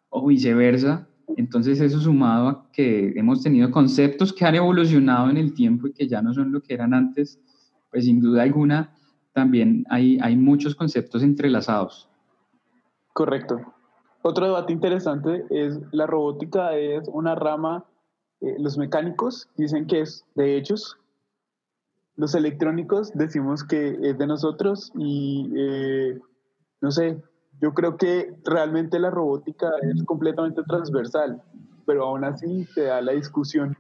[0.09, 1.07] o viceversa.
[1.37, 5.93] Entonces eso sumado a que hemos tenido conceptos que han evolucionado en el tiempo y
[5.93, 7.39] que ya no son lo que eran antes,
[7.91, 8.95] pues sin duda alguna
[9.35, 12.09] también hay muchos conceptos entrelazados.
[13.13, 13.75] Correcto.
[14.23, 17.85] Otro debate interesante es la robótica es una rama,
[18.41, 20.99] eh, los mecánicos dicen que es de hechos,
[22.17, 26.19] los electrónicos decimos que es de nosotros y eh,
[26.81, 27.23] no sé,
[27.61, 31.43] yo creo que realmente la robótica es completamente transversal,
[31.87, 33.77] pero aún así se da la discusión.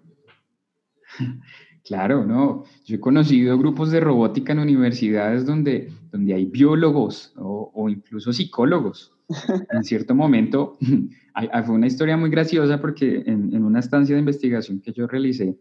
[1.84, 2.64] Claro, no.
[2.84, 9.12] Yo he conocido grupos de robótica en universidades donde, donde hay biólogos o, incluso psicólogos.
[9.72, 10.78] En cierto momento,
[11.64, 15.56] fue una historia muy graciosa porque en, una estancia de investigación que yo realicé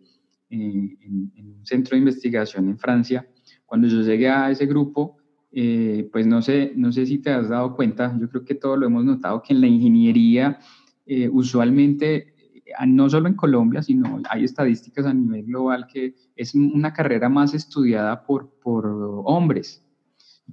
[0.49, 3.27] eh, en, un centro de investigación en Francia,
[3.65, 5.17] cuando yo llegué a ese grupo,
[5.51, 8.77] eh, pues no sé, no sé si te has dado cuenta, yo creo que todos
[8.77, 10.59] lo hemos notado, que en la ingeniería
[11.05, 16.53] eh, usualmente, eh, no solo en Colombia, sino hay estadísticas a nivel global que es
[16.55, 18.85] una carrera más estudiada por, por
[19.25, 19.83] hombres,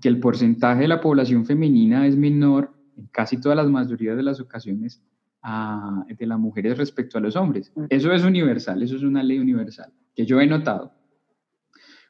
[0.00, 4.22] que el porcentaje de la población femenina es menor en casi todas las mayorías de
[4.22, 5.02] las ocasiones
[5.42, 7.72] a, de las mujeres respecto a los hombres.
[7.88, 10.92] Eso es universal, eso es una ley universal que yo he notado.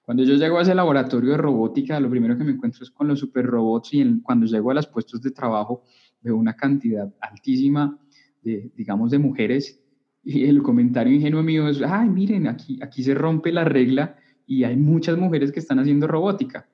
[0.04, 3.08] Cuando yo llego a ese laboratorio de robótica, lo primero que me encuentro es con
[3.08, 5.82] los superrobots y cuando llego a los puestos de trabajo
[6.22, 7.98] veo una cantidad altísima
[8.42, 9.82] de, digamos, de mujeres
[10.22, 14.64] y el comentario ingenuo mío es, ay, miren, aquí, aquí se rompe la regla y
[14.64, 16.68] hay muchas mujeres que están haciendo robótica.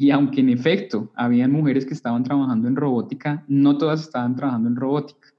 [0.00, 4.68] Y aunque en efecto habían mujeres que estaban trabajando en robótica, no todas estaban trabajando
[4.68, 5.30] en robótica.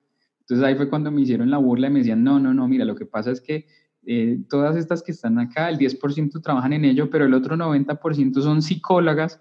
[0.41, 2.83] Entonces ahí fue cuando me hicieron la burla y me decían, no, no, no, mira,
[2.83, 3.67] lo que pasa es que
[4.05, 8.41] eh, todas estas que están acá, el 10% trabajan en ello, pero el otro 90%
[8.41, 9.39] son psicólogas,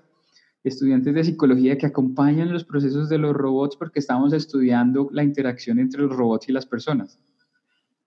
[0.63, 5.81] estudiantes de psicología que acompañan los procesos de los robots porque estamos estudiando la interacción
[5.81, 7.19] entre los robots y las personas.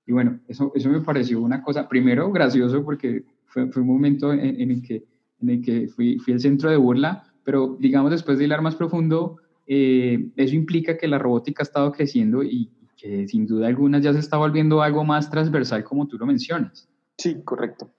[0.06, 4.32] Y bueno, eso, eso me pareció una cosa, primero gracioso porque fue, fue un momento
[4.32, 5.11] en, el que,
[5.42, 8.76] en el que fui, fui el centro de burla, pero digamos después de hilar más
[8.76, 14.00] profundo, eh, eso implica que la robótica ha estado creciendo y, que sin duda alguna
[14.00, 16.88] ya se está volviendo algo más transversal como tú lo mencionas.
[17.18, 17.90] Sí, correcto.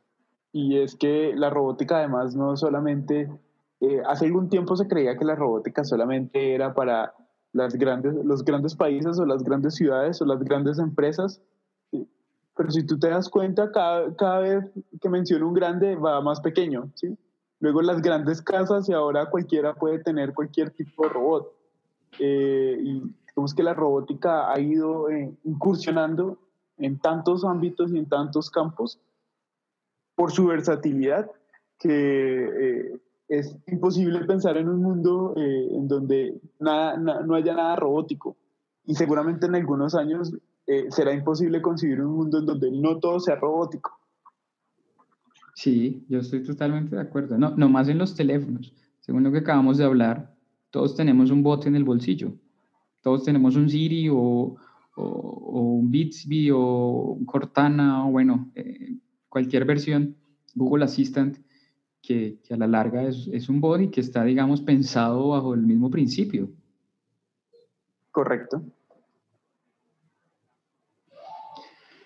[0.52, 3.28] Y es que la robótica además no solamente,
[3.80, 7.14] eh, hace algún tiempo se creía que la robótica solamente era para
[7.52, 11.42] las grandes, los grandes países o las grandes ciudades o las grandes empresas,
[12.56, 14.64] pero si tú te das cuenta, cada, cada vez
[15.00, 17.16] que menciono un grande va más pequeño, ¿sí?
[17.62, 21.52] Luego las grandes casas y ahora cualquiera puede tener cualquier tipo de robot.
[22.18, 23.02] Eh, y
[23.36, 26.38] Vemos que la robótica ha ido eh, incursionando
[26.76, 29.00] en tantos ámbitos y en tantos campos
[30.16, 31.30] por su versatilidad
[31.78, 38.36] que eh, es imposible pensar en un mundo en donde no haya nada robótico.
[38.84, 40.32] Y seguramente en algunos años
[40.90, 44.01] será imposible concebir un mundo en donde no todo sea robótico.
[45.54, 47.36] Sí, yo estoy totalmente de acuerdo.
[47.38, 48.74] No, no más en los teléfonos.
[49.00, 50.34] Según lo que acabamos de hablar,
[50.70, 52.34] todos tenemos un bot en el bolsillo.
[53.02, 54.56] Todos tenemos un Siri o,
[54.96, 58.96] un Bixby o un Cortana o bueno, eh,
[59.28, 60.16] cualquier versión,
[60.54, 61.38] Google Assistant,
[62.00, 65.62] que, a la larga es, es, un bot y que está, digamos, pensado bajo el
[65.62, 66.50] mismo principio.
[68.10, 68.62] Correcto.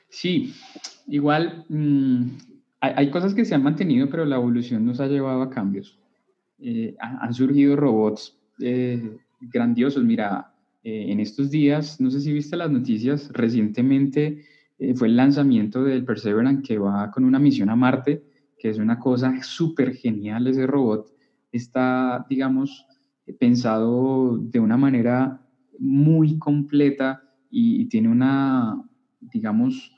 [0.08, 0.54] Sí,
[1.08, 2.26] igual mm,
[2.80, 5.98] hay, cosas que se han mantenido, pero la evolución nos ha llevado a cambios.
[6.58, 10.04] Eh, han surgido robots eh, grandiosos.
[10.04, 14.44] Mira, eh, en estos días, no sé si viste las noticias, recientemente
[14.78, 18.22] eh, fue el lanzamiento del Perseverance que va con una misión a Marte,
[18.56, 21.12] que es una cosa súper genial ese robot.
[21.50, 22.86] Está, digamos,
[23.40, 25.42] pensado de una manera
[25.78, 28.80] muy completa y, tiene una,
[29.20, 29.92] digamos,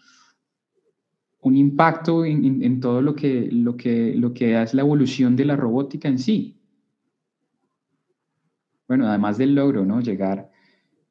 [1.40, 5.44] un impacto en, en, todo lo que, lo, que, lo que es la evolución de
[5.44, 6.56] la robótica en sí.
[8.88, 10.00] Bueno, además del logro, ¿no?
[10.00, 10.50] Llegar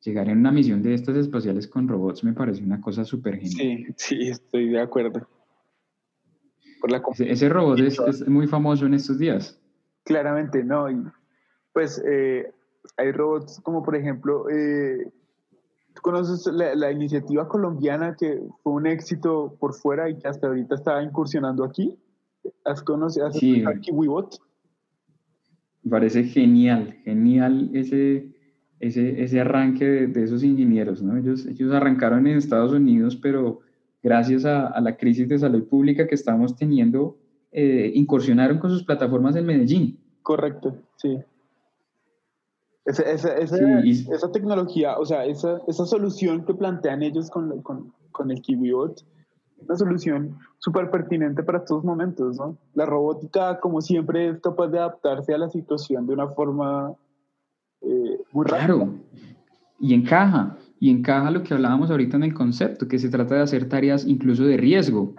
[0.01, 3.93] llegar en una misión de estas espaciales con robots me parece una cosa súper genial.
[3.97, 5.27] Sí, sí, estoy de acuerdo.
[7.19, 9.59] ese, robot es, muy famoso en estos días.
[10.03, 10.89] Claramente, no.
[10.89, 11.03] Y
[11.73, 12.51] pues eh,
[12.95, 15.11] hay robots como por ejemplo, eh,
[15.97, 20.75] ¿tú conoces la, iniciativa colombiana que fue un éxito por fuera y que hasta ahorita
[20.75, 21.97] está incursionando aquí?
[22.63, 23.63] ¿Has conocido sí.
[23.81, 24.37] KiwiBot?
[25.81, 28.31] Me parece genial, genial ese
[28.79, 31.17] ese, ese arranque de, esos ingenieros, ¿no?
[31.17, 33.61] Ellos, ellos arrancaron en Estados Unidos, pero
[34.03, 37.17] gracias a, la crisis de salud pública que estamos teniendo,
[37.51, 39.99] eh, incursionaron con sus plataformas en Medellín.
[40.21, 41.17] Correcto, sí.
[42.87, 48.31] Esa, esa, esa, tecnología, o sea, esa, esa solución que plantean ellos con, con, con
[48.31, 49.03] el KiwiBot,
[49.57, 52.57] una solución súper pertinente para estos momentos, ¿no?
[52.75, 56.93] La robótica, como siempre, es capaz de adaptarse a la situación de una forma
[57.81, 58.93] eh, muy Claro,
[59.79, 63.41] y encaja, y encaja lo que hablábamos ahorita en el concepto, que se trata de
[63.41, 65.13] hacer tareas incluso de riesgo.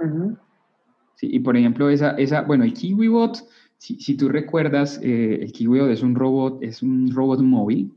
[1.17, 3.45] sí, y por ejemplo, esa, esa, bueno, el KiwiBot,
[3.79, 7.95] si, tú recuerdas, eh, el KiwiBot es un robot, es un robot móvil.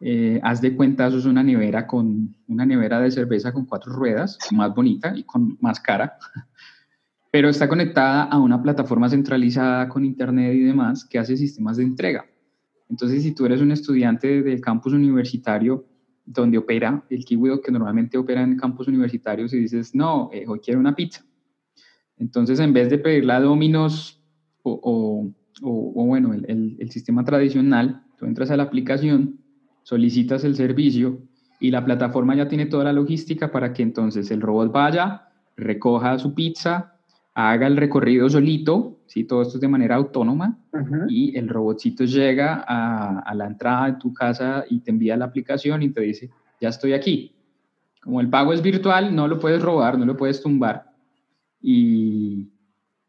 [0.00, 3.92] Eh, haz de cuenta, eso es una nevera con una nevera de cerveza con cuatro
[3.92, 6.18] ruedas, más bonita y con más cara,
[7.30, 11.84] pero está conectada a una plataforma centralizada con internet y demás que hace sistemas de
[11.84, 12.26] entrega.
[12.90, 15.86] Entonces, si tú eres un estudiante del campus universitario
[16.26, 20.58] donde opera el kiwi que normalmente opera en campus universitarios y dices, no, eh, hoy
[20.58, 21.24] quiero una pizza.
[22.18, 24.20] Entonces, en vez de pedirla a Domino's
[24.66, 29.38] o, bueno, el, el, sistema tradicional, tú entras a la aplicación,
[29.82, 31.20] solicitas el servicio
[31.60, 36.18] y la plataforma ya tiene toda la logística para que entonces el robot vaya, recoja
[36.18, 36.94] su pizza,
[37.34, 39.24] haga el recorrido solito, ¿sí?
[39.24, 40.58] todo esto es de manera autónoma,
[41.08, 45.26] y el robotcito llega a, a, la entrada de tu casa y te envía la
[45.26, 47.32] aplicación y te dice, ya estoy aquí.
[48.02, 50.92] Como el pago es virtual, no lo puedes robar, no lo puedes tumbar.
[51.60, 52.48] Y,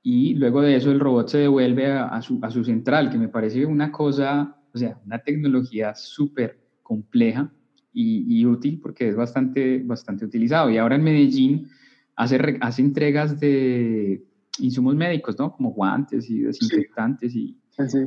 [0.09, 3.27] y luego de eso el robot se devuelve a, su, a su central, que me
[3.27, 7.51] parece una cosa, o sea, una tecnología súper compleja
[7.91, 10.69] y, y, útil porque es bastante, bastante utilizado.
[10.69, 11.67] Y ahora en Medellín
[12.15, 14.23] hace, hace entregas de,
[14.59, 15.51] insumos médicos, ¿no?
[15.51, 18.05] Como guantes y desinfectantes y, sí.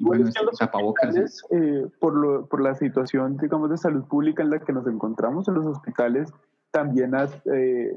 [0.00, 1.16] bueno, tapabocas.
[1.50, 5.48] Eh, por, lo, por la situación, digamos, de salud pública en la que nos encontramos
[5.48, 6.30] en los hospitales,
[6.70, 7.96] también has, eh,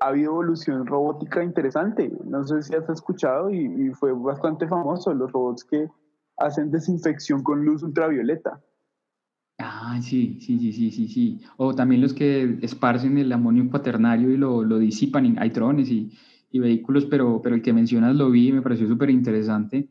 [0.00, 2.10] ha habido evolución robótica interesante.
[2.24, 5.88] No sé si has escuchado y, fue bastante famoso los robots que
[6.36, 8.60] hacen desinfección con luz ultravioleta.
[9.58, 11.40] Ah, sí, sí, sí, sí, sí, sí.
[11.56, 15.36] O también los que esparcen el amonio cuaternario y lo, lo disipan.
[15.40, 16.12] Hay drones y,
[16.50, 19.88] y, vehículos, pero, pero el que mencionas lo vi y me pareció súper interesante.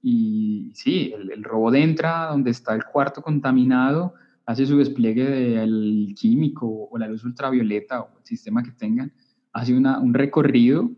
[0.00, 4.14] Y sí, el, el, robot entra donde está el cuarto contaminado,
[4.46, 9.12] hace su despliegue del químico o la luz ultravioleta o el sistema que tengan,
[9.52, 10.90] hace una, un recorrido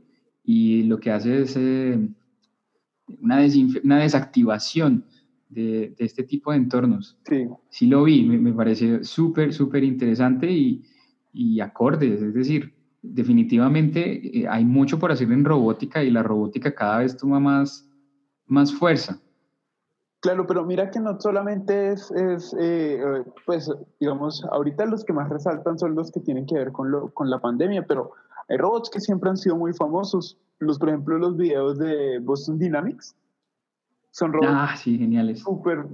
[0.44, 1.98] y lo que hace es eh,
[3.20, 3.40] una,
[3.84, 5.04] una desactivación
[5.48, 7.18] de, este tipo de entornos.
[7.28, 7.46] Sí.
[7.68, 10.84] Sí lo vi, me, me parece súper, súper interesante y,
[11.32, 16.74] y acorde, es decir, definitivamente eh, hay mucho por hacer en robótica y la robótica
[16.74, 17.88] cada vez toma más,
[18.46, 19.20] más fuerza.
[20.20, 25.12] Claro, pero mira que no solamente es, es eh, eh, pues, digamos, ahorita los que
[25.12, 28.12] más resaltan son los que tienen que ver con, lo, con la pandemia, pero
[28.52, 30.38] hay robots que siempre han sido muy famosos.
[30.58, 33.16] Los, por ejemplo, los videos de Boston Dynamics,
[34.10, 35.40] son robots ah, sí, geniales.
[35.40, 35.86] Súper.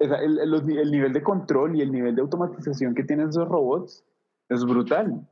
[0.00, 4.04] El, el, nivel de control y el nivel de automatización que tienen esos robots
[4.48, 5.24] es brutal.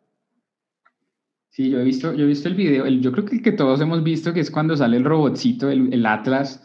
[1.49, 3.81] Sí, yo he visto, yo he visto el video, yo creo que el que todos
[3.81, 6.63] hemos visto, que es cuando sale el robotcito, el, el Atlas,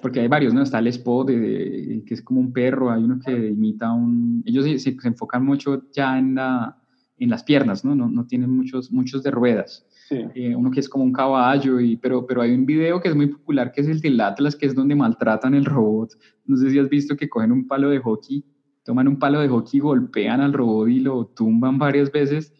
[0.00, 0.62] porque hay varios, ¿no?
[0.62, 4.42] Está el Spot, que es como un perro, hay uno que imita un...
[4.46, 6.81] Ellos se, se, enfocan mucho ya en, la,
[7.22, 7.94] en las piernas, ¿no?
[7.94, 8.08] ¿no?
[8.08, 9.86] No tienen muchos, muchos de ruedas.
[10.10, 13.14] Eh, uno que es como un caballo, y, pero, pero hay un video que es
[13.14, 16.10] muy popular que es el del Atlas, que es donde maltratan el robot.
[16.44, 18.44] No sé si has visto que cogen un palo de hockey,
[18.82, 22.52] toman un palo de hockey, golpean al robot y lo tumban varias veces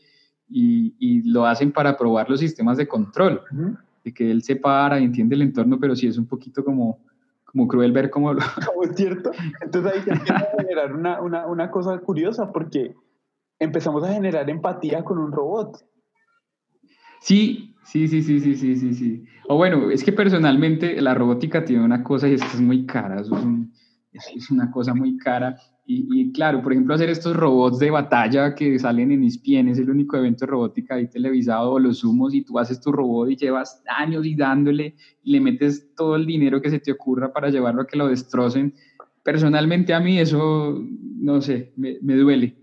[0.49, 3.43] y, y lo hacen para probar los sistemas de control,
[4.05, 7.01] de que él se para y entiende el entorno, pero sí es un poquito como,
[7.45, 8.41] como cruel ver cómo lo...
[8.67, 9.31] Como es cierto.
[9.61, 12.95] Entonces ahí se empieza a generar una, una, una cosa curiosa porque
[13.63, 15.79] empezamos a generar empatía con un robot.
[17.21, 19.25] Sí, sí, sí, sí, sí, sí, sí, sí.
[19.49, 22.85] O bueno, es que personalmente la robótica tiene una cosa y es que es muy
[22.85, 23.29] cara, es,
[24.35, 25.57] es, una cosa muy cara.
[25.85, 29.91] Y, claro, por ejemplo, hacer estos robots de batalla que salen en ESPN, es el
[29.91, 33.83] único evento de robótica ahí televisado, los humos, y tú haces tu robot y llevas
[33.87, 37.83] años y dándole, y le metes todo el dinero que se te ocurra para llevarlo
[37.83, 38.75] a que lo destrocen.
[39.23, 40.81] Personalmente a mí eso,
[41.17, 42.62] no sé, me duele.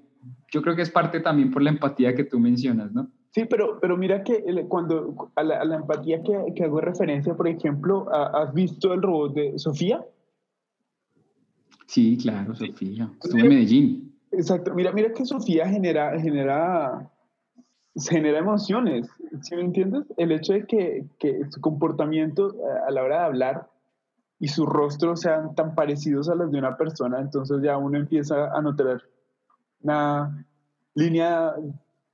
[0.51, 3.07] Yo creo que es parte también por la empatía que tú mencionas, ¿no?
[3.31, 8.07] Sí, pero, pero mira que cuando a la, empatía que, que, hago referencia, por ejemplo,
[8.11, 10.03] ¿has visto el robot de Sofía?
[11.85, 13.09] Sí, claro, Sofía.
[13.23, 14.15] Estuve en Medellín.
[14.31, 14.73] Exacto.
[14.73, 17.09] Mira, mira que Sofía genera, genera,
[18.09, 19.09] genera emociones.
[19.41, 20.05] ¿Sí me entiendes?
[20.17, 23.69] El hecho de que, que su comportamiento eh, a la hora de hablar
[24.39, 28.55] y su rostro sean tan parecidos a los de una persona, entonces ya uno empieza
[28.55, 29.01] a notar
[29.81, 30.45] una
[30.95, 31.53] línea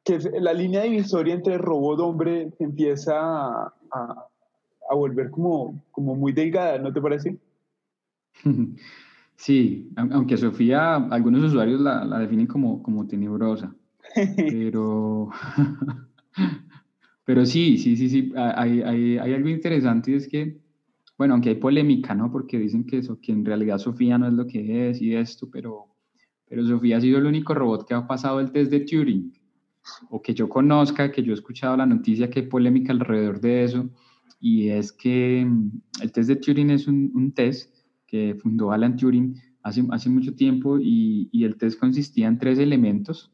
[0.03, 6.77] que la línea divisoria entre robot hombre empieza a, a, volver como, como muy delgada,
[6.77, 7.37] ¿no te parece?
[9.37, 13.75] Sí, aunque Sofía, algunos usuarios la, la definen como, como tenebrosa,
[14.37, 15.29] pero,
[17.25, 20.57] pero sí, sí, sí, sí, hay, hay, hay, algo interesante y es que,
[21.17, 22.31] bueno, aunque hay polémica, ¿no?
[22.31, 25.49] Porque dicen que, eso, que en realidad Sofía no es lo que es y esto,
[25.51, 25.94] pero,
[26.47, 29.33] pero Sofía ha sido el único robot que ha pasado el test de Turing
[30.09, 33.63] o que yo conozca, que yo he escuchado la noticia que hay polémica alrededor de
[33.63, 33.89] eso,
[34.39, 35.71] y es que mm,
[36.01, 37.75] el test de Turing es un, test
[38.07, 42.59] que fundó Alan Turing hace, hace mucho tiempo y, y, el test consistía en tres
[42.59, 43.31] elementos,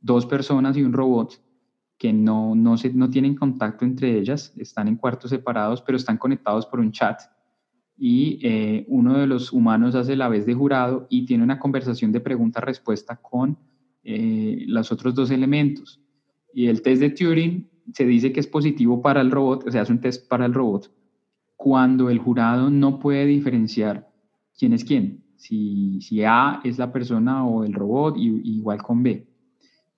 [0.00, 1.40] dos personas y un robot
[2.02, 6.18] que no, no, se, no tienen contacto entre ellas, están en cuartos separados, pero están
[6.18, 7.20] conectados por un chat.
[8.04, 12.10] Y eh, uno de los humanos hace la vez de jurado y tiene una conversación
[12.10, 13.56] de pregunta-respuesta con
[14.02, 16.00] eh, los otros dos elementos.
[16.52, 19.82] Y el test de Turing se dice que es positivo para el robot, o sea,
[19.82, 20.92] es un test para el robot,
[21.54, 24.10] cuando el jurado no puede diferenciar
[24.58, 29.04] quién es quién, si, si A es la persona o el robot, y, igual con
[29.04, 29.28] B.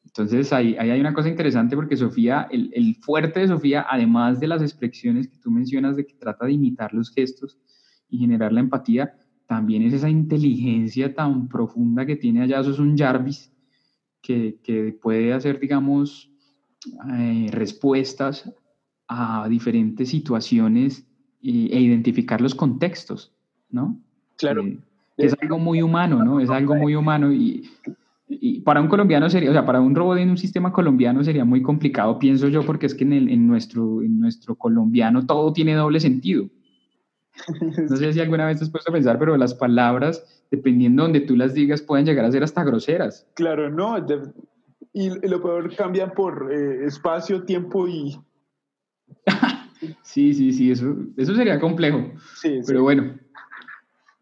[0.05, 4.41] Entonces ahí, ahí, hay una cosa interesante porque Sofía, el, el, fuerte de Sofía, además
[4.41, 7.59] de las expresiones que tú mencionas de que trata de imitar los gestos
[8.09, 12.79] y generar la empatía, también es esa inteligencia tan profunda que tiene allá, eso es
[12.79, 13.53] un Jarvis,
[14.23, 16.31] que, puede hacer, digamos,
[17.13, 18.51] eh, respuestas
[19.07, 21.07] a diferentes situaciones
[21.43, 23.35] e, identificar los contextos,
[23.69, 24.01] ¿no?
[24.37, 24.65] Claro.
[24.67, 24.79] Eh,
[25.19, 26.41] es algo muy humano, ¿no?
[26.41, 27.69] Es algo muy humano y,
[28.27, 31.45] y para un colombiano sería, o sea, para un robot en un sistema colombiano sería
[31.45, 35.53] muy complicado, pienso yo, porque es que en, el, en, nuestro, en nuestro colombiano todo
[35.53, 36.49] tiene doble sentido.
[37.91, 41.07] No sé si alguna vez te has puesto a pensar, pero las palabras, dependiendo de
[41.07, 43.27] donde tú las digas, pueden llegar a ser hasta groseras.
[43.35, 43.97] Claro, no.
[44.93, 48.17] y lo peor cambian por eh, espacio, tiempo y...
[50.03, 52.13] sí, sí, sí, eso, eso sería complejo.
[52.37, 53.15] Sí, Pero bueno,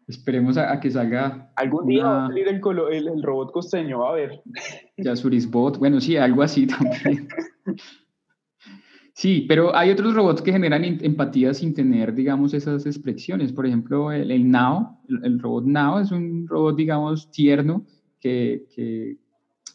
[0.07, 1.51] esperemos a, que salga.
[1.55, 4.41] Algún día va a salir el, el, robot costeño, a ver.
[4.97, 7.27] Ya Surisbot, bueno, sí, algo así también.
[9.15, 13.53] Sí, pero hay otros robots que generan empatía sin tener, digamos, esas expresiones.
[13.53, 17.85] Por ejemplo, el, el Nao, el, robot Nao es un robot, digamos, tierno
[18.19, 19.17] que, que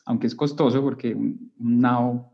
[0.07, 2.33] aunque es costoso porque un, Nao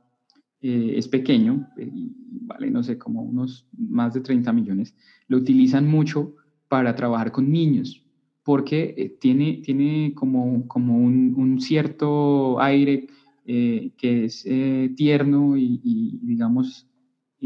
[0.63, 4.97] eh, es pequeño, eh, vale, no sé, como unos más de 30 millones,
[5.29, 6.35] lo utilizan mucho
[6.69, 8.03] para trabajar con niños
[8.43, 13.09] porque eh, tiene, tiene como, como un, un cierto aire
[13.47, 14.49] que es
[14.97, 16.89] tierno y, y digamos,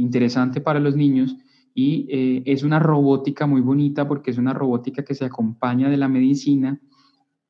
[0.01, 1.37] interesante para los niños
[1.75, 5.97] y eh, es una robótica muy bonita porque es una robótica que se acompaña de
[5.97, 6.81] la medicina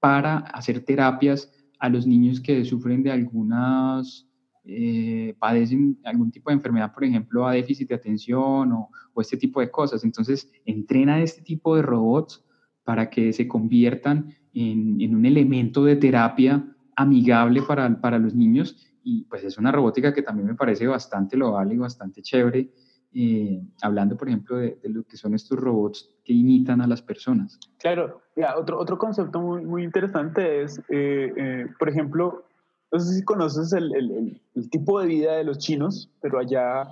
[0.01, 4.29] para hacer terapias a los niños que sufren de algunas,
[4.65, 8.91] eh, padecen algún tipo de enfermedad, por ejemplo, a déficit de atención o,
[9.21, 10.05] este tipo de cosas.
[10.05, 12.45] Entonces, entrena este tipo de robots
[12.85, 18.88] para que se conviertan en, en un elemento de terapia amigable para, para los niños
[19.09, 22.71] y pues es una robótica que también me parece bastante loable y bastante chévere,
[23.15, 27.59] eh, hablando por ejemplo de, lo que son estos robots que imitan a las personas.
[27.79, 28.21] Claro,
[28.57, 32.45] otro, otro concepto muy, muy interesante es, eh, eh, por ejemplo,
[32.93, 36.87] no sé si conoces el, el, el, tipo de vida de los chinos, pero allá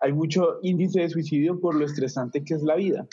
[0.00, 3.06] hay mucho índice de suicidio por lo estresante que es la vida.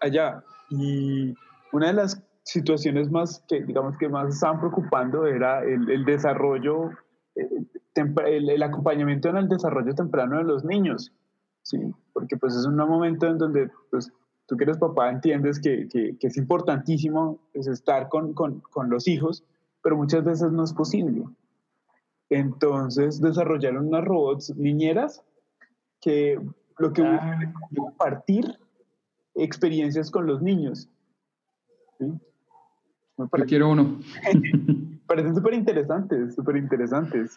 [0.00, 0.42] Allá.
[0.68, 1.32] Y
[1.72, 6.90] una de las situaciones más que, digamos, que más estaban preocupando era el, el desarrollo
[7.34, 11.12] el, acompañamiento en el desarrollo temprano de los niños,
[11.62, 11.78] ¿sí?
[12.12, 14.12] Porque pues es un momento en donde pues,
[14.46, 19.06] tú que eres papá entiendes que, que, es importantísimo pues, estar con, con, con, los
[19.08, 19.44] hijos,
[19.82, 21.24] pero muchas veces no es posible.
[22.28, 25.24] Entonces desarrollaron unas robots niñeras
[26.00, 26.40] que
[26.78, 28.58] lo que buscan es compartir
[29.34, 30.88] experiencias con los niños.
[31.98, 32.06] ¿sí?
[33.18, 34.00] Yo quiero uno.
[35.10, 37.36] parecen súper interesantes, súper interesantes.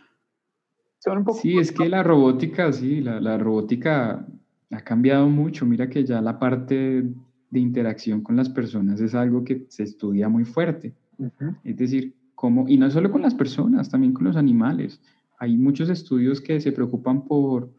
[1.42, 4.28] sí, es que la robótica, sí, la, la, robótica
[4.70, 5.66] ha cambiado mucho.
[5.66, 7.04] Mira que ya la parte
[7.50, 10.94] de interacción con las personas es algo que se estudia muy fuerte.
[11.64, 15.02] Es decir, cómo, y no solo con las personas, también con los animales.
[15.40, 17.74] Hay muchos estudios que se preocupan por,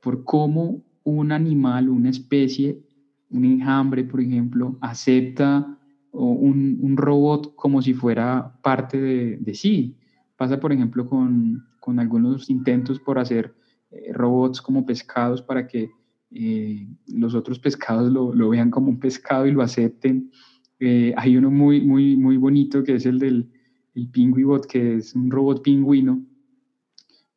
[0.00, 2.80] por cómo un animal, una especie,
[3.28, 5.78] un enjambre, por ejemplo, acepta
[6.12, 9.96] un, un robot como si fuera parte de, de, sí.
[10.36, 13.54] Pasa, por ejemplo, con, con algunos intentos por hacer
[13.90, 15.90] eh, robots como pescados para que
[16.30, 20.30] eh, los otros pescados lo, lo, vean como un pescado y lo acepten.
[20.78, 23.50] Eh, hay uno muy, muy, muy bonito que es el del
[23.94, 26.24] el Pingüibot, que es un robot pingüino.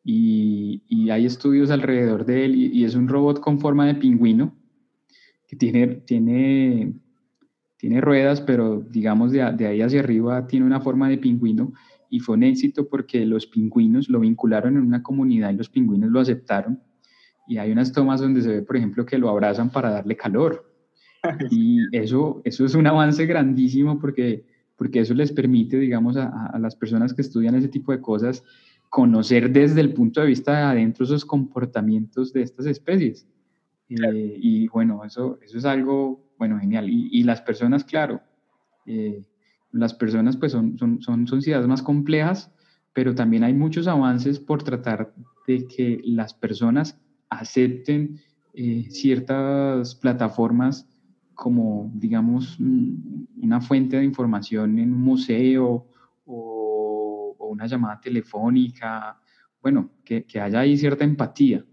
[0.05, 3.95] Y, y, hay estudios alrededor de él y, y, es un robot con forma de
[3.95, 4.53] pingüino
[5.47, 6.93] que tiene, tiene
[7.83, 11.73] tiene ruedas, pero digamos de, ahí hacia arriba tiene una forma de pingüino
[12.09, 16.09] y fue un éxito porque los pingüinos lo vincularon en una comunidad y los pingüinos
[16.09, 16.81] lo aceptaron.
[17.45, 20.73] Y hay unas tomas donde se ve, por ejemplo, que lo abrazan para darle calor.
[21.51, 24.45] Y eso, eso es un avance grandísimo porque,
[24.77, 28.45] porque eso les permite, digamos, a, las personas que estudian ese tipo de cosas
[28.87, 33.27] conocer desde el punto de vista de adentro esos comportamientos de estas especies.
[33.89, 36.89] Eh, y bueno, eso, eso es algo bueno, genial.
[36.89, 38.21] Y, las personas, claro,
[38.85, 39.23] eh,
[39.71, 42.51] las personas pues son, son, son, sociedades más complejas,
[42.93, 45.13] pero también hay muchos avances por tratar
[45.47, 48.19] de que las personas acepten
[48.53, 50.87] eh, ciertas plataformas
[51.33, 55.87] como, digamos, una fuente de información en un museo
[56.25, 59.19] o, una llamada telefónica,
[59.61, 61.63] bueno, que, que, haya ahí cierta empatía.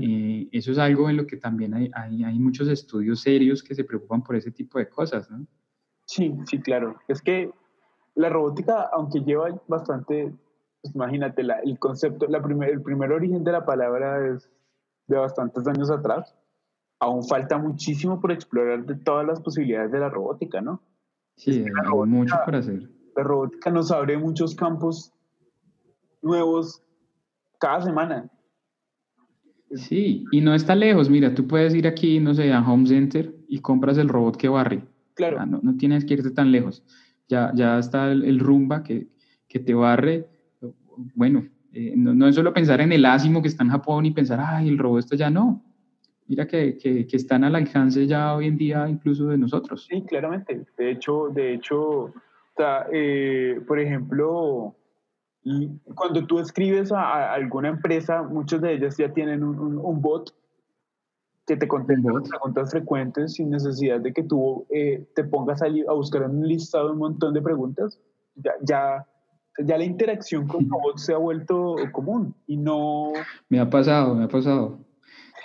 [0.00, 3.74] Eh, eso es algo en lo que también hay, hay, hay, muchos estudios serios que
[3.74, 5.46] se preocupan por ese tipo de cosas, ¿no?
[6.04, 6.98] Sí, sí, claro.
[7.08, 7.50] Es que
[8.14, 10.34] la robótica, aunque lleva bastante,
[10.82, 14.50] pues imagínate, la, el concepto, la primer, el primer origen de la palabra es
[15.06, 16.34] de bastantes años atrás,
[16.98, 20.82] aún falta muchísimo por explorar de todas las posibilidades de la robótica, ¿no?
[21.36, 22.88] Sí, hay mucho por hacer.
[23.14, 25.12] La robótica nos abre muchos campos
[26.22, 26.82] nuevos
[27.58, 28.30] cada semana.
[29.74, 31.10] Sí, y no está lejos.
[31.10, 34.48] Mira, tú puedes ir aquí, no sé, a Home Center y compras el robot que
[34.48, 34.82] barre.
[35.14, 35.44] Claro.
[35.46, 36.84] no, no, tienes que irte tan lejos.
[37.28, 39.08] Ya, ya está el, Rumba, que,
[39.48, 40.28] que te barre,
[41.14, 44.40] bueno, eh, no, es solo pensar en el Asimo que está en Japón y pensar,
[44.40, 45.62] ay, el robot está ya no.
[46.28, 49.86] Mira que, que, que, están al alcance ya hoy en día incluso de nosotros.
[49.88, 50.66] Sí, claramente.
[50.76, 52.12] De hecho, de hecho
[52.92, 54.74] eh, por ejemplo,
[55.94, 60.34] cuando tú escribes a, alguna empresa, muchas de ellas ya tienen un, un, bot
[61.46, 65.92] que te contesta preguntas frecuentes sin necesidad de que tú eh, te pongas a, a
[65.92, 67.98] buscar en un listado un montón de preguntas.
[68.34, 69.06] Ya, ya
[69.64, 73.12] ya la interacción con robots se ha vuelto común y no...
[73.48, 74.78] Me ha pasado, me ha pasado.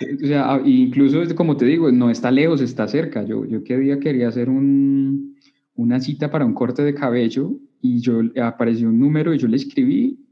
[0.00, 3.22] O sea, incluso como te digo, no está lejos, está cerca.
[3.22, 5.36] Yo, yo qué día quería hacer un,
[5.76, 9.56] una cita para un corte de cabello y yo apareció un número y yo le
[9.56, 10.24] escribí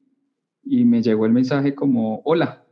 [0.62, 2.64] y me llegó el mensaje como, hola.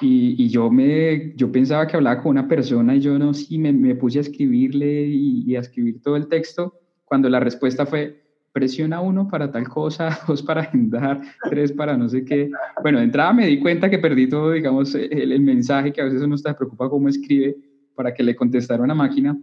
[0.00, 3.58] Y, y yo, me, yo pensaba que hablaba con una persona y yo no, sí,
[3.58, 8.22] me, me puse a escribirle y, a escribir todo el texto cuando la respuesta fue,
[8.52, 11.20] presiona uno para tal cosa, dos para agendar,
[11.50, 12.48] tres para no sé qué.
[12.82, 16.22] Bueno, de entrada me di cuenta que perdí todo, digamos, el, mensaje, que a veces
[16.22, 17.56] uno está preocupa cómo escribe
[17.96, 19.36] para que le contestara una máquina.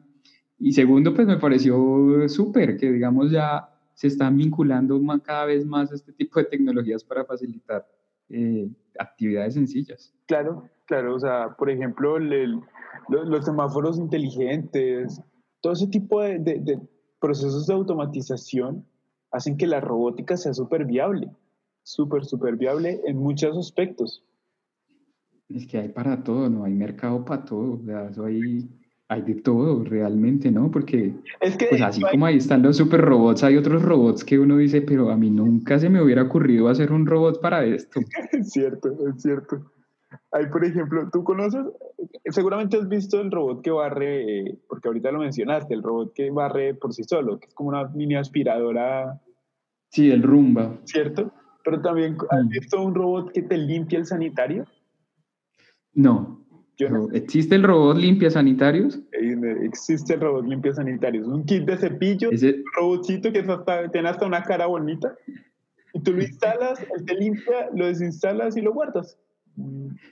[0.58, 5.92] Y segundo, pues me pareció súper que, digamos, ya se están vinculando cada vez más
[5.92, 7.84] este tipo de tecnologías para facilitar
[8.30, 8.70] eh,
[9.00, 10.14] actividades sencillas.
[10.28, 15.20] Claro, claro, o sea, por ejemplo, los, semáforos inteligentes,
[15.62, 16.80] todo ese tipo de, de
[17.20, 18.86] procesos de automatización
[19.32, 21.32] hacen que la robótica sea súper viable,
[21.82, 24.24] súper, súper viable en muchos aspectos.
[25.50, 26.66] Es que hay para todo, ¿no?
[26.66, 28.70] Hay mercado para todo, o sea, eso hay,
[29.10, 30.70] hay de todo realmente, ¿no?
[30.70, 34.38] Porque, es que pues así como ahí están los super robots, hay otros robots que
[34.38, 38.00] uno dice, pero a mí nunca se me hubiera ocurrido hacer un robot para esto.
[38.32, 39.72] es cierto, es cierto.
[40.32, 41.66] Hay, por ejemplo, tú conoces,
[42.26, 46.30] seguramente has visto el robot que barre, eh, porque ahorita lo mencionaste, el robot que
[46.30, 49.22] barre por sí solo, que es como una mini aspiradora.
[49.90, 50.78] Sí, el rumba.
[50.84, 51.32] ¿Cierto?
[51.64, 52.50] Pero también, ¿has mm.
[52.50, 54.66] visto un robot que te limpia el sanitario?
[55.94, 56.46] No.
[57.14, 59.00] ¿Existe el robot limpia sanitarios?
[59.64, 61.28] Existe el robot limpia sanitarios.
[61.28, 63.44] Un kit de cepillo, un robotcito que
[63.92, 65.16] tiene hasta una cara bonita.
[65.94, 69.18] Y tú lo instalas, él te limpia, lo desinstalas y lo guardas.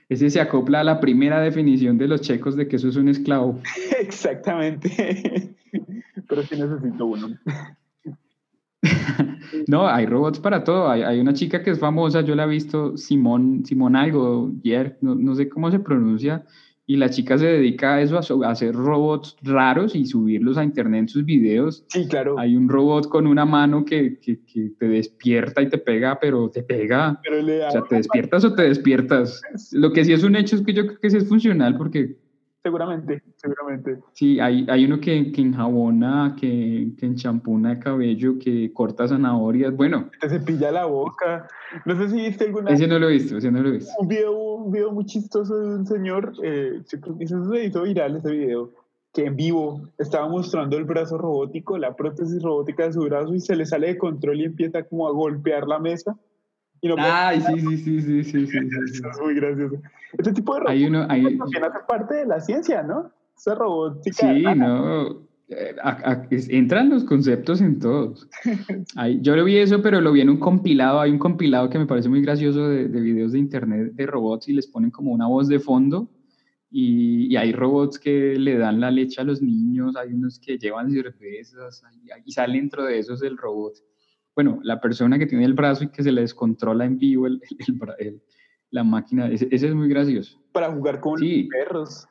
[0.09, 3.09] Ese se acopla a la primera definición de los checos de que eso es un
[3.09, 3.61] esclavo.
[3.99, 4.89] Exactamente.
[6.28, 7.38] Pero sí necesito uno.
[9.67, 10.89] no, hay robots para todo.
[10.89, 14.51] Hay, una chica que es famosa, yo la he visto, Simón, Simón algo,
[15.01, 16.45] no, no sé cómo se pronuncia,
[16.88, 20.99] y la chica se dedica a eso, a, hacer robots raros y subirlos a internet
[21.01, 21.83] en sus videos.
[21.88, 22.38] Sí, claro.
[22.38, 24.38] Hay un robot con una mano que, que,
[24.77, 27.19] te despierta y te pega, pero te pega.
[27.23, 29.41] Pero o sea, ¿te despiertas o te despiertas?
[29.71, 32.17] Lo que sí es un hecho es que yo creo que sí es funcional porque...
[32.66, 33.99] Seguramente, seguramente.
[34.13, 39.76] Sí, hay, hay uno que, que enjabona, que, que enchampuna el cabello, que corta zanahorias,
[39.76, 40.09] bueno.
[40.20, 41.47] Te cepilla la boca.
[41.86, 43.91] No sé si viste alguna Ese no lo he visto, ese no lo he visto.
[43.99, 46.99] Un video, un video muy chistoso de un señor, eh, se
[47.63, 48.72] hizo viral ese video,
[49.13, 53.41] que en vivo estaba mostrando el brazo robótico, la prótesis robótica de su brazo y
[53.41, 56.18] se le sale de control y empieza como a golpear la mesa.
[56.86, 58.57] Y no Ay, sí, sí, sí, sí, sí, sí,
[59.09, 59.77] Es muy gracioso.
[60.15, 63.11] Este tipo de robots también hace parte de la ciencia, ¿no?
[63.36, 64.33] Esa robótica.
[64.33, 65.75] Sí, no eh,
[66.49, 68.27] entran los conceptos en todos.
[69.21, 70.99] yo lo vi eso, pero lo vi en un compilado.
[70.99, 74.53] Hay un compilado que me parece muy gracioso de, videos de internet de robots y
[74.53, 76.07] les ponen como una voz de fondo.
[76.69, 80.91] Y, hay robots que le dan la leche a los niños, hay unos que llevan
[80.91, 81.81] cervezas
[82.25, 83.73] y, sale dentro de esos el robot.
[84.36, 87.41] Bueno, la persona que tiene el brazo y que se le descontrola en vivo el,
[88.69, 90.41] la máquina, ese, es muy gracioso.
[90.51, 91.19] Para jugar con
[91.49, 92.07] perros.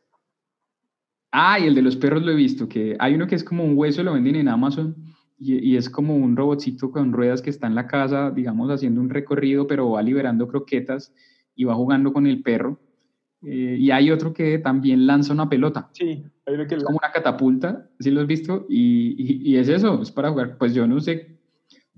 [1.30, 3.64] Ah, y el de los perros lo he visto, que hay uno que es como
[3.64, 4.94] un hueso, lo venden en Amazon,
[5.36, 9.10] y, es como un robotcito con ruedas que está en la casa, digamos, haciendo un
[9.10, 11.12] recorrido, pero va liberando croquetas
[11.54, 12.80] y va jugando con el perro.
[13.42, 15.90] Eh, y hay otro que también lanza una pelota.
[15.92, 18.64] Sí, hay que es como una catapulta, ¿sí lo has visto?
[18.70, 20.56] Y, y, es eso, es para jugar.
[20.56, 21.33] Pues yo no sé,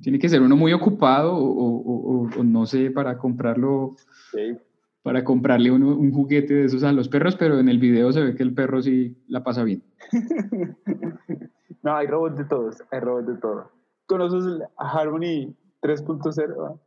[0.01, 3.97] tiene que ser uno muy ocupado o, o, no sé, para comprarlo.
[4.33, 4.59] Sí
[5.07, 8.35] para comprarle un juguete de esos a los perros, pero en el video se ve
[8.35, 9.81] que el perro sí la pasa bien.
[11.85, 13.67] no, hay robots de todos, hay robots de todos.
[14.07, 16.81] ¿Conoces Harmony 3.0?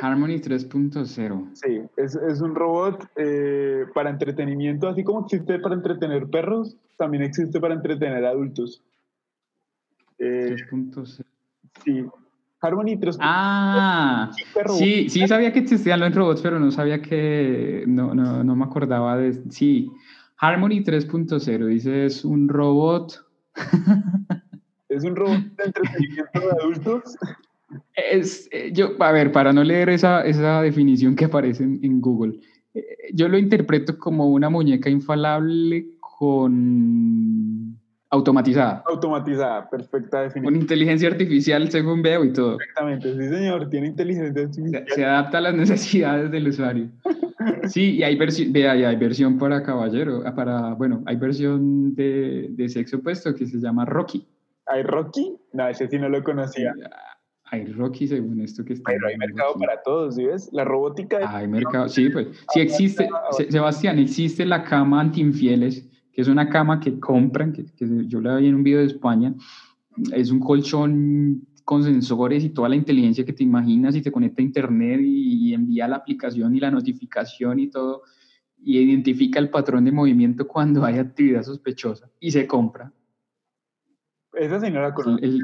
[0.00, 1.50] Harmony 3.0.
[1.52, 7.22] Sí, es, es, un robot eh, para entretenimiento, así como existe para entretener perros, también
[7.22, 8.82] existe para entretener adultos.
[10.18, 11.22] 3.0.
[11.84, 12.04] Sí,
[12.60, 13.18] Harmony 3.0.
[13.20, 14.30] Ah,
[14.78, 18.64] sí, sí sabía que existían los robots, pero no sabía que, no, no, no me
[18.64, 19.90] acordaba de, sí,
[20.38, 23.24] Harmony 3.0, dice, es un robot.
[24.88, 27.16] es un robot de entretenimiento de adultos.
[27.94, 32.38] Es, eh, yo, a ver, para no leer esa, esa definición que aparece en, Google,
[32.74, 37.78] eh, yo lo interpreto como una muñeca infalable con
[38.12, 38.82] automatizada.
[38.86, 40.44] Automatizada, perfecta definición.
[40.44, 42.58] Con inteligencia artificial, según veo y todo.
[42.60, 44.84] Exactamente, sí señor, tiene inteligencia artificial.
[44.94, 46.88] Se, adapta a las necesidades del usuario.
[47.66, 52.68] Sí, y hay, versión, hay versión para caballero, ah, para, bueno, hay versión de, de
[52.68, 54.28] sexo opuesto que se llama Rocky.
[54.66, 55.36] ¿Hay Rocky?
[55.52, 56.72] No, ese sí no lo conocía.
[57.46, 58.92] Hay Rocky, según esto que está.
[58.92, 60.50] Pero hay mercado para todos, ¿sí ves?
[60.52, 61.18] La robótica.
[61.36, 62.28] Hay mercado, sí, pues.
[62.52, 63.08] Sí existe,
[63.48, 67.64] Sebastián, existe la cama anti-infieles, que es una cama que compran, que,
[68.06, 69.34] yo la vi en un video de España.
[70.12, 74.42] Es un colchón con sensores y toda la inteligencia que te imaginas y te conecta
[74.42, 78.02] a internet y, y envía la aplicación y la notificación y todo
[78.64, 82.92] y identifica el patrón de movimiento cuando hay actividad sospechosa y se compra.
[84.34, 85.42] Esa señora con el,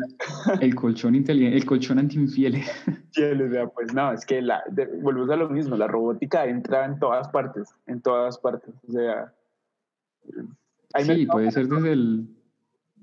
[0.62, 2.66] el, colchón inteligente, el colchón anti-infieles.
[3.75, 4.62] pues no, es que la,
[5.03, 8.75] volvemos a lo mismo, la robótica entra en todas partes, en todas partes.
[8.89, 9.35] O sea,
[10.97, 12.28] sí, puede ser desde el,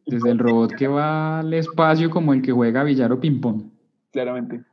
[0.05, 3.71] desde el robot que va al espacio como el que juega billar o ping-pong.
[4.11, 4.63] Claramente,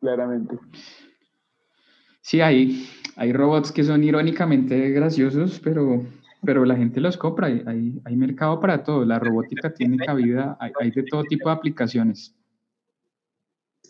[0.00, 0.58] claramente.
[2.20, 2.86] Sí, hay,
[3.16, 6.04] hay robots que son irónicamente graciosos, pero
[6.42, 10.90] pero la gente los compra, hay, hay, mercado para todo, la robótica tiene cabida, hay,
[10.90, 12.34] de todo tipo de aplicaciones.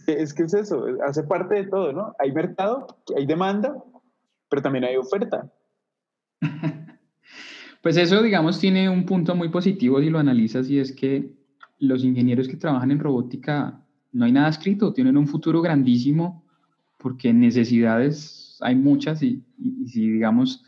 [0.07, 2.15] Es que es eso, hace parte de todo, ¿no?
[2.19, 2.87] Hay mercado,
[3.17, 3.75] hay demanda,
[4.49, 5.49] pero también hay oferta.
[7.83, 11.33] pues eso, digamos, tiene un punto muy positivo si lo analizas y es que
[11.79, 16.45] los ingenieros que trabajan en robótica no hay nada escrito, tienen un futuro grandísimo
[16.99, 20.63] porque necesidades hay muchas y, y si, digamos,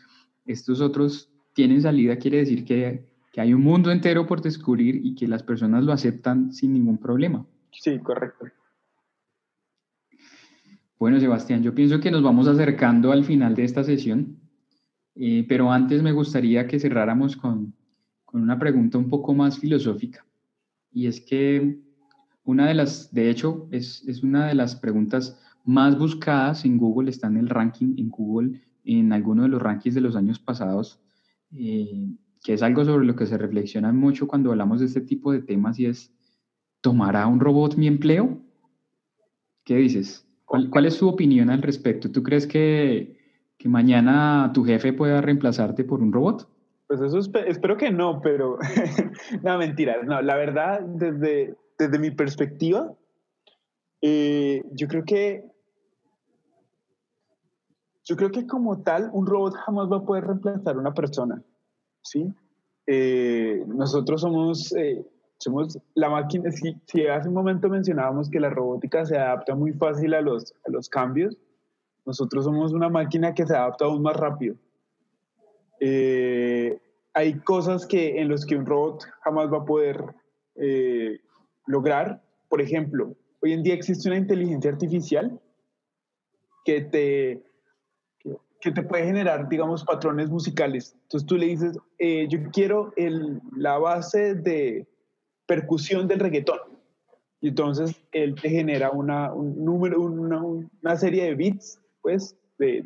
[0.45, 5.15] estos otros tienen salida quiere decir que, que hay un mundo entero por descubrir y
[5.15, 7.45] que las personas lo aceptan sin ningún problema.
[7.71, 8.45] Sí, correcto.
[10.99, 14.37] Bueno, Sebastián, yo pienso que nos vamos acercando al final de esta sesión,
[15.15, 17.73] eh, pero antes me gustaría que cerráramos con,
[18.25, 20.25] con, una pregunta un poco más filosófica.
[20.91, 21.79] Y es que
[22.43, 27.09] una de las, de hecho, es, es una de las preguntas más buscadas en Google,
[27.09, 30.99] está en el ranking en Google, en alguno de los rankings de los años pasados,
[31.51, 35.41] que es algo sobre lo que se reflexiona mucho cuando hablamos de este tipo de
[35.41, 36.13] temas y es,
[36.81, 38.41] ¿tomará un robot mi empleo?
[39.63, 40.27] ¿Qué dices?
[40.45, 42.11] ¿Cuál, es tu opinión al respecto?
[42.11, 43.17] ¿Tú crees que,
[43.63, 46.47] que, mañana tu jefe pueda reemplazarte por un robot?
[46.87, 48.57] Pues eso espero que no, pero
[49.43, 50.05] no, mentiras.
[50.05, 52.93] No, la verdad, desde, desde mi perspectiva,
[54.01, 55.45] eh, yo creo que
[58.05, 61.41] yo creo que como tal, un robot jamás va a poder reemplazar a una persona,
[62.01, 62.33] ¿sí?
[62.85, 65.05] Eh, nosotros somos, eh,
[65.37, 69.71] somos la máquina, si, si, hace un momento mencionábamos que la robótica se adapta muy
[69.71, 71.37] fácil a los, a los cambios,
[72.05, 74.55] nosotros somos una máquina que se adapta aún más rápido.
[75.79, 76.79] Eh,
[77.13, 80.03] hay cosas que, en las que un robot jamás va a poder
[81.65, 82.21] lograr.
[82.49, 85.39] Por ejemplo, hoy en día existe una inteligencia artificial
[86.63, 87.43] que te
[88.63, 90.95] que te puede generar, digamos, patrones musicales.
[91.03, 94.87] Entonces tú le dices, eh, yo quiero el, la base de
[95.45, 96.59] percusión del reggaetón.
[97.41, 102.85] Y entonces él te genera una, un número, una, una, serie de beats, pues, de,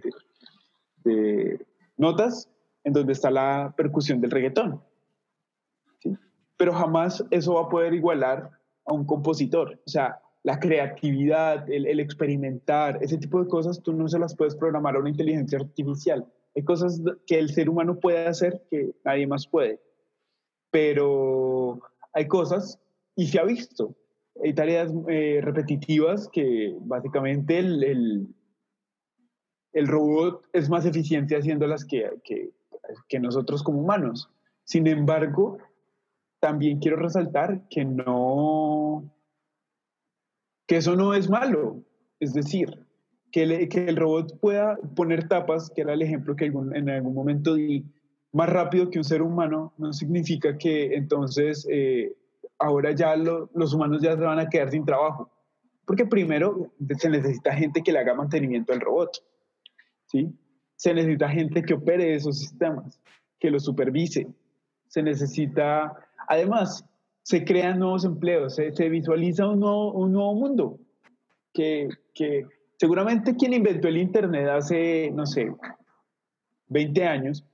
[1.04, 1.66] de,
[1.98, 2.50] notas
[2.86, 4.82] en donde está la percusión del reggaetón.
[6.00, 6.16] ¿sí?
[6.56, 8.50] Pero jamás eso va a poder igualar
[8.86, 9.82] a un compositor.
[9.86, 14.56] O sea, la creatividad, el, experimentar, ese tipo de cosas tú no se las puedes
[14.56, 16.26] programar a una inteligencia artificial.
[16.56, 19.82] Hay cosas que el ser humano puede hacer que nadie más puede.
[20.72, 21.82] Pero
[22.14, 22.80] hay cosas,
[23.14, 23.94] y se ha visto,
[24.42, 28.28] hay tareas eh, repetitivas que básicamente el, el,
[29.78, 32.52] el, robot es más eficiente haciéndolas que,
[33.20, 34.30] nosotros como humanos.
[34.64, 35.58] Sin embargo,
[36.40, 39.12] también quiero resaltar que no,
[40.68, 41.82] que eso no es malo.
[42.20, 42.86] Es decir,
[43.32, 47.56] que, que el robot pueda poner tapas, que era el ejemplo que en algún momento
[47.56, 47.86] di,
[48.32, 52.16] más rápido que un ser humano, no significa que entonces eh,
[52.60, 55.30] ahora ya los humanos ya se van a quedar sin trabajo.
[55.86, 59.24] Porque primero se necesita gente que le haga mantenimiento al robot.
[60.08, 60.34] ¿Sí?
[60.76, 63.00] Se necesita gente que opere esos sistemas,
[63.40, 64.28] que los supervise.
[64.88, 65.94] Se necesita,
[66.28, 66.86] además,
[67.24, 70.80] se crean nuevos empleos, se, visualiza un nuevo, un nuevo mundo,
[71.54, 72.46] que, que,
[72.78, 75.54] seguramente quien inventó el Internet hace, no sé,
[76.70, 77.46] 20 años,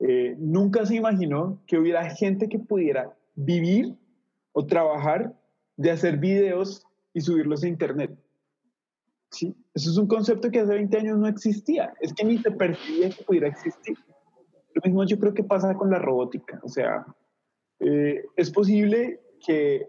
[0.00, 3.94] eh, nunca se imaginó que hubiera gente que pudiera vivir
[4.52, 5.32] o trabajar
[5.76, 6.84] de hacer videos
[7.14, 8.10] y subirlos a Internet.
[9.32, 9.54] ¿Sí?
[9.74, 11.94] Eso es un concepto que hace 20 años no existía.
[12.00, 13.96] Es que ni se percibía que pudiera existir.
[14.74, 16.60] Lo mismo yo creo que pasa con la robótica.
[16.62, 17.06] O sea,
[17.80, 19.88] eh, es posible que,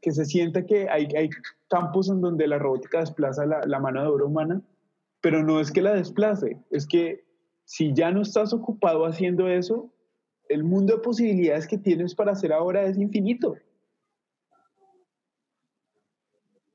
[0.00, 1.30] que se sienta que hay, hay
[1.68, 4.62] campos en donde la robótica desplaza la, la mano de obra humana,
[5.20, 7.24] pero no es que la desplace, es que
[7.64, 9.92] si ya no estás ocupado haciendo eso,
[10.48, 13.56] el mundo de posibilidades que tienes para hacer ahora es infinito.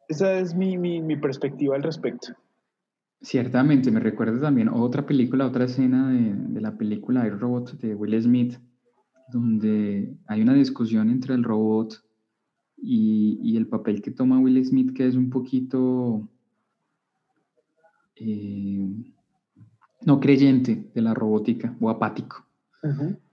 [0.07, 2.33] Esa es mi, mi, mi perspectiva al respecto.
[3.21, 7.95] Ciertamente, me recuerda también otra película, otra escena de, de la película Air Robot de
[7.95, 8.57] Will Smith,
[9.31, 12.03] donde hay una discusión entre el robot
[12.77, 16.29] y, y, el papel que toma Will Smith, que es un poquito
[18.15, 18.87] eh,
[20.05, 22.45] no creyente de la robótica o apático.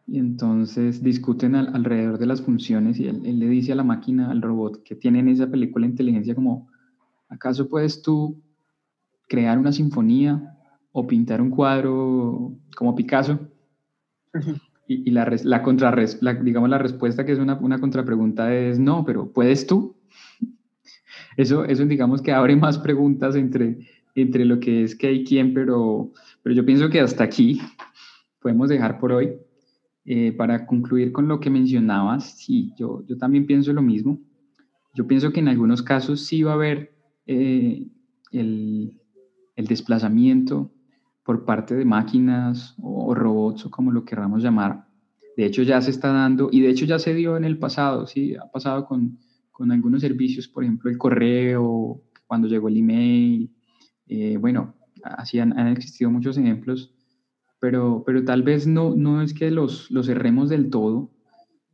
[0.07, 4.43] Y entonces discuten alrededor de las funciones y él, le dice a la máquina, al
[4.43, 6.69] robot que tiene en esa película inteligencia como,
[7.29, 8.43] ¿acaso puedes tú
[9.29, 10.59] crear una sinfonía
[10.93, 13.41] o pintar un cuadro como Picasso?
[14.87, 15.95] Y, la, la, contra,
[16.43, 19.97] digamos, la respuesta que es una, una contrapregunta es no, pero ¿puedes tú?
[21.37, 25.53] Eso, eso digamos que abre más preguntas entre, entre lo que es que hay quién,
[25.53, 26.13] pero,
[26.45, 27.61] pero yo pienso que hasta aquí
[28.41, 29.33] podemos dejar por hoy.
[30.07, 34.21] Eh, para concluir con lo que mencionabas, sí, yo, yo también pienso lo mismo.
[34.95, 36.95] Yo pienso que en algunos casos sí va a haber
[37.27, 37.87] eh,
[38.31, 39.01] el,
[39.57, 40.71] el, desplazamiento
[41.25, 44.87] por parte de máquinas o, robots o como lo queramos llamar.
[45.39, 48.07] De hecho ya se está dando y de hecho ya se dio en el pasado,
[48.07, 49.19] sí, ha pasado con,
[49.51, 53.51] con algunos servicios, por ejemplo el correo, cuando llegó el email,
[54.07, 56.95] eh, bueno, así han, han, existido muchos ejemplos
[57.65, 61.11] pero, pero tal vez no, no es que los, los cerremos del todo,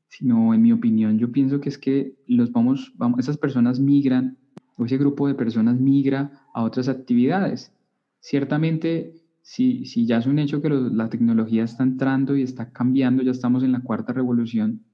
[0.06, 4.38] sino en mi opinión yo pienso que es que los vamos, vamos, esas personas migran,
[4.76, 7.74] o ese grupo de personas migra a otras actividades.
[8.20, 13.24] Ciertamente, si, si ya es un hecho que la tecnología está entrando y está cambiando,
[13.24, 14.84] ya estamos en la cuarta revolución,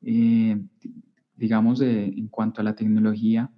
[0.00, 0.60] eh,
[1.36, 3.48] digamos, en cuanto a la tecnología,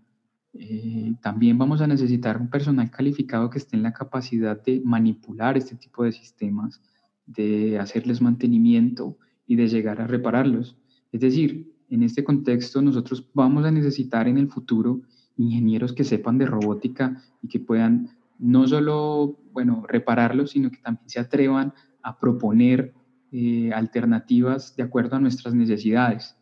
[0.57, 5.57] eh, también vamos a necesitar un personal calificado que esté en la capacidad de manipular
[5.57, 6.81] este tipo de sistemas,
[7.27, 10.77] de hacerles mantenimiento y de llegar a repararlos.
[11.11, 15.03] Es decir, en este contexto nosotros vamos a necesitar en el futuro
[15.37, 21.09] ingenieros que sepan de robótica y que puedan no solo, bueno, repararlos, sino que también
[21.09, 22.95] se atrevan a proponer
[23.33, 26.37] eh, alternativas de acuerdo a nuestras necesidades.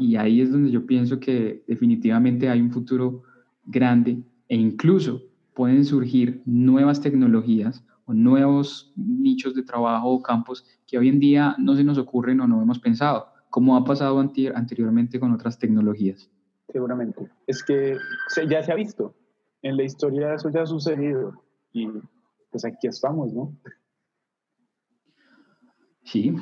[0.00, 3.22] Y ahí es donde yo pienso que definitivamente hay un futuro
[3.64, 5.22] grande e incluso
[5.54, 11.56] pueden surgir nuevas tecnologías o nuevos nichos de trabajo o campos que hoy en día
[11.58, 16.30] no se nos ocurren o no hemos pensado, como ha pasado anteriormente con otras tecnologías.
[16.68, 17.28] Seguramente.
[17.46, 17.96] Es que
[18.48, 19.14] ya se ha visto.
[19.62, 21.42] En la historia eso ya ha sucedido.
[21.72, 21.88] Y
[22.50, 23.56] pues aquí estamos, ¿no?
[26.04, 26.36] Sí,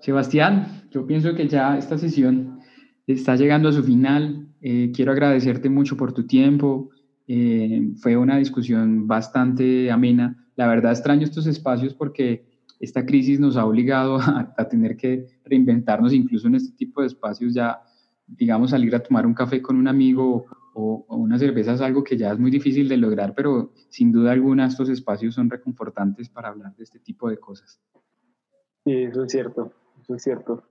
[0.00, 2.60] Sebastián, yo pienso que ya esta sesión
[3.06, 4.48] está llegando a su final.
[4.62, 6.90] Eh, quiero agradecerte mucho por tu tiempo.
[7.26, 10.48] Eh, fue una discusión bastante amena.
[10.56, 12.46] La verdad extraño estos espacios porque
[12.80, 14.18] esta crisis nos ha obligado
[14.56, 17.82] a, tener que reinventarnos incluso en este tipo de espacios ya,
[18.26, 22.02] digamos, salir a tomar un café con un amigo o, o una cerveza es algo
[22.02, 26.30] que ya es muy difícil de lograr, pero sin duda alguna estos espacios son reconfortantes
[26.30, 27.78] para hablar de este tipo de cosas.
[28.84, 29.74] Sí, eso es cierto
[30.14, 30.62] es cierto.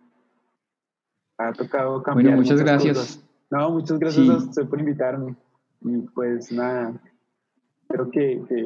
[1.37, 2.35] Ha tocado cambiar.
[2.35, 3.23] Bueno, muchas gracias.
[3.49, 5.35] No, muchas gracias a usted por invitarme.
[5.81, 7.01] Y pues nada,
[7.87, 8.65] creo que, que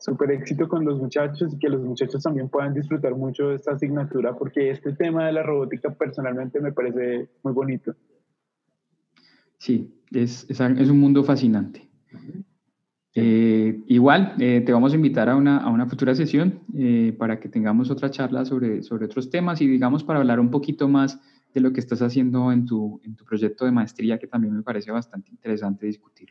[0.00, 3.72] súper éxito con los muchachos y que los muchachos también puedan disfrutar mucho de esta
[3.72, 7.94] asignatura porque este tema de la robótica personalmente me parece muy bonito.
[9.58, 11.88] Sí, es, es, es un mundo fascinante.
[13.18, 17.40] Eh, igual, eh, te vamos a invitar a una, a una futura sesión eh, para
[17.40, 21.18] que tengamos otra charla sobre, sobre otros temas y digamos para hablar un poquito más
[21.54, 24.62] de lo que estás haciendo en tu, en tu proyecto de maestría, que también me
[24.62, 26.28] parece bastante interesante discutir.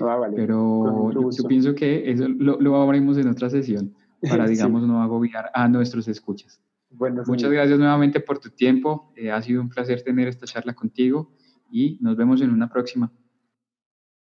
[0.00, 0.36] Ah, vale.
[0.36, 5.50] Pero yo, pienso que eso lo, lo abrimos en otra sesión para, digamos, no agobiar
[5.52, 6.62] a nuestros escuchas.
[6.90, 9.12] Bueno, Muchas gracias nuevamente por tu tiempo.
[9.32, 11.32] ha sido un placer tener esta charla contigo
[11.68, 13.10] y nos vemos en una próxima.